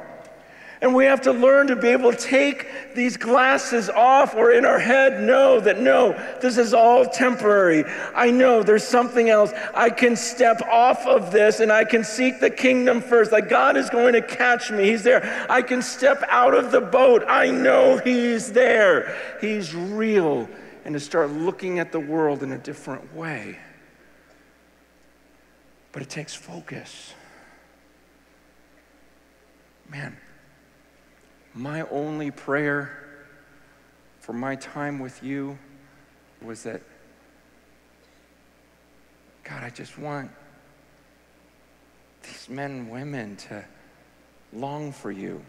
And 0.80 0.94
we 0.94 1.06
have 1.06 1.22
to 1.22 1.32
learn 1.32 1.68
to 1.68 1.76
be 1.76 1.88
able 1.88 2.12
to 2.12 2.18
take 2.18 2.94
these 2.94 3.18
glasses 3.18 3.90
off 3.90 4.36
or 4.36 4.52
in 4.52 4.64
our 4.64 4.78
head 4.78 5.22
know 5.24 5.60
that 5.60 5.80
no, 5.80 6.14
this 6.40 6.58
is 6.58 6.72
all 6.72 7.06
temporary. 7.06 7.84
I 8.14 8.30
know 8.30 8.62
there's 8.62 8.84
something 8.84 9.28
else. 9.28 9.52
I 9.74 9.90
can 9.90 10.16
step 10.16 10.62
off 10.62 11.08
of 11.08 11.32
this 11.32 11.62
and 11.62 11.72
I 11.72 11.84
can 11.84 12.04
seek 12.04 12.40
the 12.40 12.52
kingdom 12.52 13.02
first. 13.02 13.32
Like 13.32 13.50
God 13.50 13.76
is 13.76 13.90
going 13.90 14.14
to 14.14 14.22
catch 14.22 14.70
me. 14.70 14.86
He's 14.86 15.04
there. 15.04 15.48
I 15.50 15.64
can 15.64 15.82
step 15.82 16.24
out 16.28 16.54
of 16.54 16.72
the 16.72 16.82
boat. 16.82 17.24
I 17.28 17.50
know 17.50 17.98
He's 17.98 18.52
there. 18.52 19.18
He's 19.42 19.74
real. 19.74 20.48
And 20.86 20.94
to 20.94 21.00
start 21.00 21.32
looking 21.32 21.80
at 21.80 21.92
the 21.92 22.00
world 22.00 22.44
in 22.44 22.52
a 22.52 22.58
different 22.58 23.16
way. 23.16 23.58
But 25.92 26.04
it 26.04 26.10
takes 26.10 26.36
focus. 26.36 27.14
Man 29.90 30.18
my 31.58 31.82
only 31.90 32.30
prayer 32.30 33.04
for 34.20 34.34
my 34.34 34.56
time 34.56 35.00
with 35.00 35.24
you 35.24 35.58
was 36.42 36.64
that, 36.64 36.82
God, 39.44 39.64
I 39.64 39.70
just 39.70 39.98
want 39.98 40.30
these 42.24 42.48
men 42.50 42.72
and 42.72 42.92
women 42.92 43.38
to 43.38 43.64
long 44.54 44.92
for 44.92 45.12
you. 45.12 45.42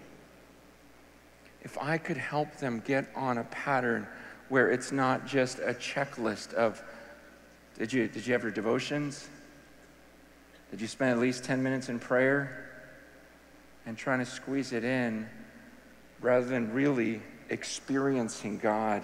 If 1.63 1.77
I 1.79 1.99
could 1.99 2.17
help 2.17 2.57
them 2.57 2.83
get 2.87 3.11
on 3.15 3.39
a 3.39 3.45
pattern 3.45 4.07
where 4.49 4.71
it's 4.71 4.93
not 4.93 5.27
just 5.27 5.59
a 5.59 5.75
checklist 5.75 6.55
of, 6.55 6.83
did 7.77 7.93
you, 7.93 8.09
did 8.09 8.27
you 8.27 8.33
have 8.33 8.43
your 8.43 8.53
devotions? 8.53 9.29
Did 10.71 10.81
you 10.81 10.87
spend 10.87 11.11
at 11.11 11.19
least 11.19 11.45
10 11.45 11.63
minutes 11.63 11.89
in 11.89 11.99
prayer? 11.99 12.65
And 13.85 13.97
trying 13.97 14.21
to 14.21 14.27
squeeze 14.27 14.73
it 14.73 14.85
in 14.85 15.29
rather 16.21 16.47
than 16.47 16.73
really 16.73 17.23
experiencing 17.51 18.59
God 18.59 19.03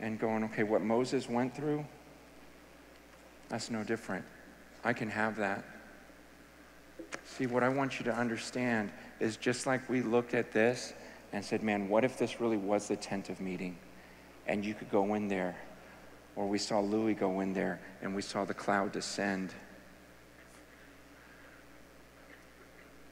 and 0.00 0.18
going, 0.18 0.44
okay, 0.44 0.62
what 0.62 0.82
Moses 0.82 1.28
went 1.28 1.54
through, 1.54 1.84
that's 3.48 3.70
no 3.70 3.84
different. 3.84 4.24
I 4.84 4.92
can 4.92 5.08
have 5.08 5.36
that. 5.36 5.64
See, 7.24 7.46
what 7.46 7.62
I 7.62 7.68
want 7.68 7.98
you 7.98 8.04
to 8.06 8.14
understand 8.14 8.90
is 9.20 9.36
just 9.36 9.66
like 9.66 9.88
we 9.88 10.02
looked 10.02 10.34
at 10.34 10.52
this 10.52 10.92
and 11.32 11.44
said, 11.44 11.62
man, 11.62 11.88
what 11.88 12.04
if 12.04 12.18
this 12.18 12.40
really 12.40 12.56
was 12.56 12.88
the 12.88 12.96
tent 12.96 13.28
of 13.28 13.40
meeting? 13.40 13.76
And 14.46 14.64
you 14.64 14.74
could 14.74 14.90
go 14.90 15.14
in 15.14 15.28
there. 15.28 15.56
Or 16.34 16.46
we 16.46 16.58
saw 16.58 16.80
Louis 16.80 17.14
go 17.14 17.40
in 17.40 17.52
there 17.52 17.80
and 18.00 18.14
we 18.14 18.22
saw 18.22 18.44
the 18.44 18.54
cloud 18.54 18.92
descend. 18.92 19.54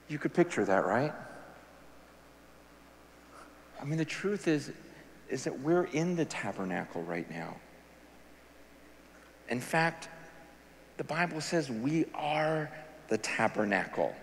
You 0.09 0.19
could 0.19 0.35
picture 0.35 0.65
that, 0.65 0.85
right? 0.87 1.13
I 3.81 3.85
mean, 3.85 3.99
the 3.99 4.05
truth 4.05 4.47
is, 4.47 4.71
is 5.29 5.45
that 5.45 5.61
we're 5.61 5.85
in 5.85 6.17
the 6.17 6.25
tabernacle 6.25 7.03
right 7.03 7.29
now. 7.31 7.57
In 9.49 9.61
fact, 9.61 10.09
the 10.97 11.05
Bible 11.05 11.41
says 11.41 11.71
we 11.71 12.05
are 12.15 12.71
the 13.09 13.19
tabernacle. 13.19 14.15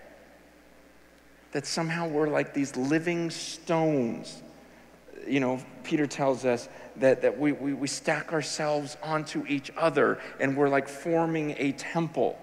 That 1.53 1.65
somehow 1.65 2.07
we're 2.07 2.27
like 2.27 2.53
these 2.53 2.75
living 2.75 3.31
stones. 3.31 4.43
You 5.25 5.39
know, 5.39 5.59
Peter 5.83 6.05
tells 6.05 6.45
us 6.45 6.69
that, 6.97 7.21
that 7.23 7.39
we, 7.39 7.51
we, 7.51 7.73
we 7.73 7.87
stack 7.87 8.31
ourselves 8.31 8.95
onto 9.01 9.45
each 9.47 9.71
other 9.75 10.19
and 10.39 10.55
we're 10.55 10.69
like 10.69 10.87
forming 10.87 11.55
a 11.57 11.71
temple. 11.71 12.37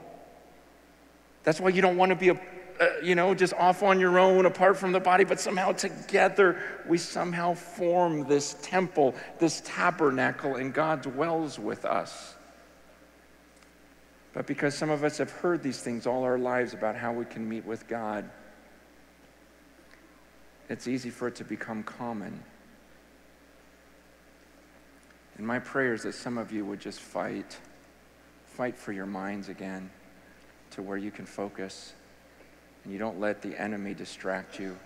That's 1.45 1.61
why 1.61 1.69
you 1.69 1.81
don't 1.81 1.97
want 1.97 2.11
to 2.11 2.17
be 2.17 2.31
a 2.31 2.41
uh, 2.81 2.87
you 3.03 3.15
know, 3.15 3.35
just 3.35 3.55
off 3.55 3.83
on 3.83 4.01
your 4.01 4.19
own, 4.19 4.47
apart 4.47 4.77
from 4.77 4.93
the 4.93 5.01
body, 5.01 5.25
but 5.25 5.39
somehow 5.39 5.73
together 5.73 6.61
we 6.89 6.99
somehow 6.99 7.55
form 7.55 8.27
this 8.27 8.57
temple, 8.63 9.15
this 9.39 9.63
tabernacle, 9.65 10.57
and 10.57 10.75
God 10.75 11.03
dwells 11.03 11.59
with 11.59 11.85
us. 11.85 12.35
But 14.33 14.47
because 14.47 14.75
some 14.75 14.91
of 14.91 15.05
us 15.05 15.19
have 15.19 15.31
heard 15.31 15.63
these 15.63 15.81
things 15.81 16.07
all 16.07 16.25
our 16.25 16.39
lives 16.39 16.75
about 16.75 16.97
how 16.97 17.13
we 17.13 17.25
can 17.25 17.49
meet 17.49 17.65
with 17.65 17.87
God, 17.87 18.29
it's 20.69 20.89
easy 20.89 21.11
for 21.11 21.29
it 21.29 21.37
to 21.37 21.45
become 21.45 21.85
common. 21.85 22.43
And 25.39 25.47
my 25.47 25.61
prayer 25.61 25.95
is 25.95 26.03
that 26.03 26.15
some 26.15 26.39
of 26.39 26.51
you 26.51 26.65
would 26.65 26.81
just 26.81 27.01
fight, 27.01 27.57
fight 28.47 28.77
for 28.77 28.93
your 28.93 29.07
minds 29.07 29.49
again 29.49 29.91
to 30.71 30.83
where 30.83 30.97
you 30.97 31.13
can 31.13 31.27
focus 31.27 31.93
and 32.85 32.93
you 32.93 32.99
don't 32.99 33.19
let 33.19 33.43
the 33.43 33.61
enemy 33.61 33.95
distract 33.95 34.59
you. 34.59 34.77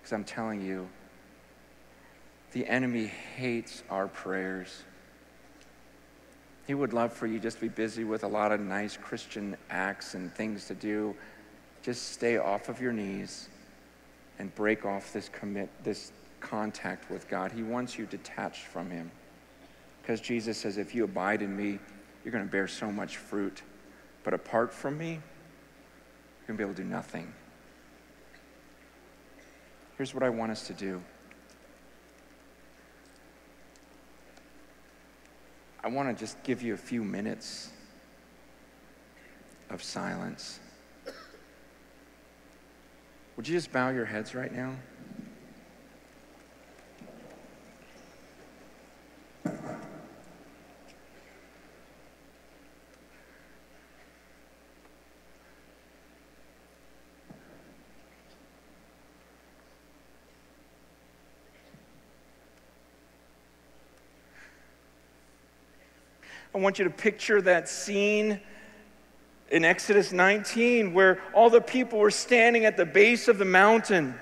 Because 0.00 0.12
I'm 0.12 0.24
telling 0.24 0.60
you, 0.60 0.88
the 2.52 2.66
enemy 2.66 3.06
hates 3.36 3.82
our 3.90 4.06
prayers. 4.06 4.82
He 6.66 6.74
would 6.74 6.92
love 6.92 7.12
for 7.12 7.26
you 7.26 7.38
just 7.38 7.56
to 7.56 7.62
be 7.62 7.68
busy 7.68 8.04
with 8.04 8.24
a 8.24 8.28
lot 8.28 8.52
of 8.52 8.60
nice 8.60 8.96
Christian 8.96 9.56
acts 9.70 10.14
and 10.14 10.32
things 10.34 10.66
to 10.66 10.74
do. 10.74 11.14
Just 11.82 12.12
stay 12.12 12.38
off 12.38 12.68
of 12.68 12.80
your 12.80 12.92
knees 12.92 13.48
and 14.38 14.54
break 14.54 14.84
off 14.84 15.12
this 15.12 15.28
commit 15.28 15.68
this 15.82 16.12
contact 16.40 17.10
with 17.10 17.28
God. 17.28 17.52
He 17.52 17.62
wants 17.62 17.98
you 17.98 18.06
detached 18.06 18.64
from 18.64 18.90
him. 18.90 19.10
Because 20.02 20.20
Jesus 20.20 20.58
says, 20.58 20.76
if 20.76 20.94
you 20.94 21.04
abide 21.04 21.40
in 21.40 21.56
me, 21.56 21.78
you're 22.22 22.32
going 22.32 22.44
to 22.44 22.50
bear 22.50 22.68
so 22.68 22.92
much 22.92 23.16
fruit. 23.16 23.62
But 24.22 24.34
apart 24.34 24.72
from 24.72 24.98
me, 24.98 25.20
you're 26.46 26.56
going 26.56 26.58
to 26.58 26.64
be 26.64 26.70
able 26.70 26.74
to 26.74 26.82
do 26.82 26.88
nothing. 26.88 27.32
Here's 29.96 30.12
what 30.12 30.22
I 30.22 30.28
want 30.28 30.52
us 30.52 30.66
to 30.66 30.74
do 30.74 31.00
I 35.82 35.88
want 35.88 36.08
to 36.08 36.22
just 36.22 36.42
give 36.42 36.62
you 36.62 36.74
a 36.74 36.78
few 36.78 37.02
minutes 37.02 37.70
of 39.70 39.82
silence. 39.82 40.60
Would 43.36 43.48
you 43.48 43.54
just 43.54 43.72
bow 43.72 43.90
your 43.90 44.04
heads 44.04 44.34
right 44.34 44.52
now? 44.52 44.76
I 66.54 66.58
want 66.58 66.78
you 66.78 66.84
to 66.84 66.90
picture 66.90 67.42
that 67.42 67.68
scene 67.68 68.40
in 69.50 69.64
Exodus 69.64 70.12
19 70.12 70.94
where 70.94 71.20
all 71.34 71.50
the 71.50 71.60
people 71.60 71.98
were 71.98 72.12
standing 72.12 72.64
at 72.64 72.76
the 72.76 72.86
base 72.86 73.26
of 73.26 73.38
the 73.38 73.44
mountain. 73.44 74.14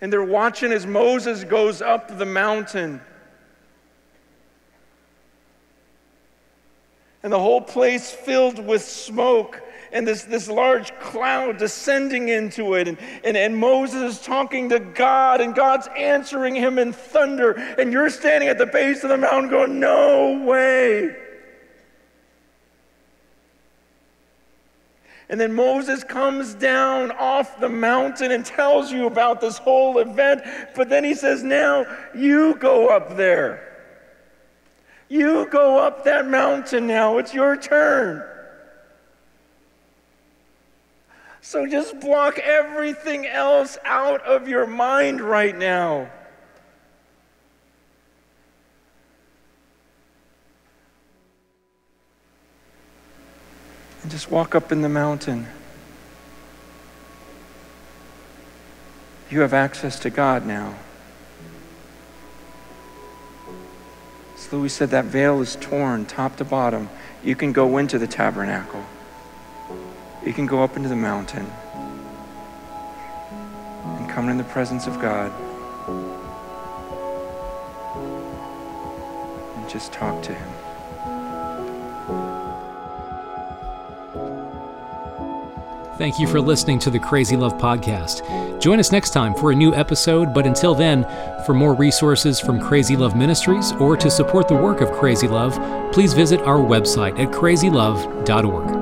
And 0.00 0.12
they're 0.12 0.24
watching 0.24 0.72
as 0.72 0.86
Moses 0.86 1.44
goes 1.44 1.80
up 1.80 2.18
the 2.18 2.26
mountain. 2.26 3.00
And 7.22 7.32
the 7.32 7.38
whole 7.38 7.60
place 7.60 8.10
filled 8.10 8.58
with 8.58 8.82
smoke 8.82 9.62
and 9.92 10.06
this, 10.06 10.24
this 10.24 10.48
large 10.48 10.96
cloud 10.98 11.58
descending 11.58 12.28
into 12.28 12.74
it. 12.74 12.88
And, 12.88 12.98
and, 13.24 13.36
and 13.36 13.56
Moses 13.56 14.16
is 14.16 14.24
talking 14.24 14.68
to 14.70 14.78
God, 14.78 15.40
and 15.40 15.54
God's 15.54 15.88
answering 15.96 16.54
him 16.54 16.78
in 16.78 16.92
thunder. 16.92 17.52
And 17.52 17.92
you're 17.92 18.10
standing 18.10 18.48
at 18.48 18.58
the 18.58 18.66
base 18.66 19.02
of 19.02 19.10
the 19.10 19.18
mountain 19.18 19.50
going, 19.50 19.80
No 19.80 20.44
way. 20.44 21.16
And 25.30 25.38
then 25.38 25.52
Moses 25.52 26.04
comes 26.04 26.54
down 26.54 27.10
off 27.12 27.60
the 27.60 27.68
mountain 27.68 28.32
and 28.32 28.46
tells 28.46 28.90
you 28.90 29.06
about 29.06 29.42
this 29.42 29.58
whole 29.58 29.98
event. 29.98 30.42
But 30.74 30.88
then 30.88 31.04
he 31.04 31.14
says, 31.14 31.42
Now 31.42 31.84
you 32.14 32.54
go 32.56 32.88
up 32.88 33.16
there. 33.16 33.64
You 35.08 35.48
go 35.50 35.78
up 35.78 36.04
that 36.04 36.28
mountain 36.28 36.86
now. 36.86 37.18
It's 37.18 37.32
your 37.32 37.56
turn. 37.56 38.37
So 41.48 41.66
just 41.66 41.98
block 41.98 42.38
everything 42.40 43.26
else 43.26 43.78
out 43.82 44.20
of 44.26 44.48
your 44.48 44.66
mind 44.66 45.22
right 45.22 45.56
now. 45.56 46.10
And 54.02 54.10
just 54.10 54.30
walk 54.30 54.54
up 54.54 54.72
in 54.72 54.82
the 54.82 54.90
mountain. 54.90 55.46
you 59.30 59.40
have 59.40 59.54
access 59.54 59.98
to 60.00 60.10
God 60.10 60.44
now. 60.44 60.74
As 64.34 64.52
Louis 64.52 64.68
said, 64.68 64.90
that 64.90 65.06
veil 65.06 65.40
is 65.40 65.56
torn 65.56 66.04
top 66.04 66.36
to 66.36 66.44
bottom. 66.44 66.90
You 67.24 67.34
can 67.34 67.54
go 67.54 67.78
into 67.78 67.98
the 67.98 68.06
tabernacle, 68.06 68.84
you 70.24 70.32
can 70.32 70.46
go 70.46 70.62
up 70.62 70.76
into 70.76 70.88
the 70.88 70.96
mountain 70.96 71.50
and 73.84 74.08
come 74.08 74.28
in 74.28 74.36
the 74.36 74.44
presence 74.44 74.86
of 74.86 75.00
God 75.00 75.32
and 79.56 79.68
just 79.68 79.92
talk 79.92 80.22
to 80.22 80.34
Him. 80.34 80.48
Thank 85.98 86.20
you 86.20 86.28
for 86.28 86.40
listening 86.40 86.78
to 86.80 86.90
the 86.90 87.00
Crazy 87.00 87.36
Love 87.36 87.54
Podcast. 87.54 88.60
Join 88.60 88.78
us 88.78 88.92
next 88.92 89.10
time 89.10 89.34
for 89.34 89.50
a 89.50 89.54
new 89.54 89.74
episode, 89.74 90.32
but 90.32 90.46
until 90.46 90.72
then, 90.72 91.02
for 91.44 91.54
more 91.54 91.74
resources 91.74 92.38
from 92.38 92.60
Crazy 92.60 92.96
Love 92.96 93.16
Ministries 93.16 93.72
or 93.72 93.96
to 93.96 94.08
support 94.08 94.46
the 94.46 94.54
work 94.54 94.80
of 94.80 94.92
Crazy 94.92 95.26
Love, 95.26 95.54
please 95.92 96.12
visit 96.14 96.40
our 96.42 96.58
website 96.58 97.18
at 97.18 97.32
crazylove.org. 97.32 98.77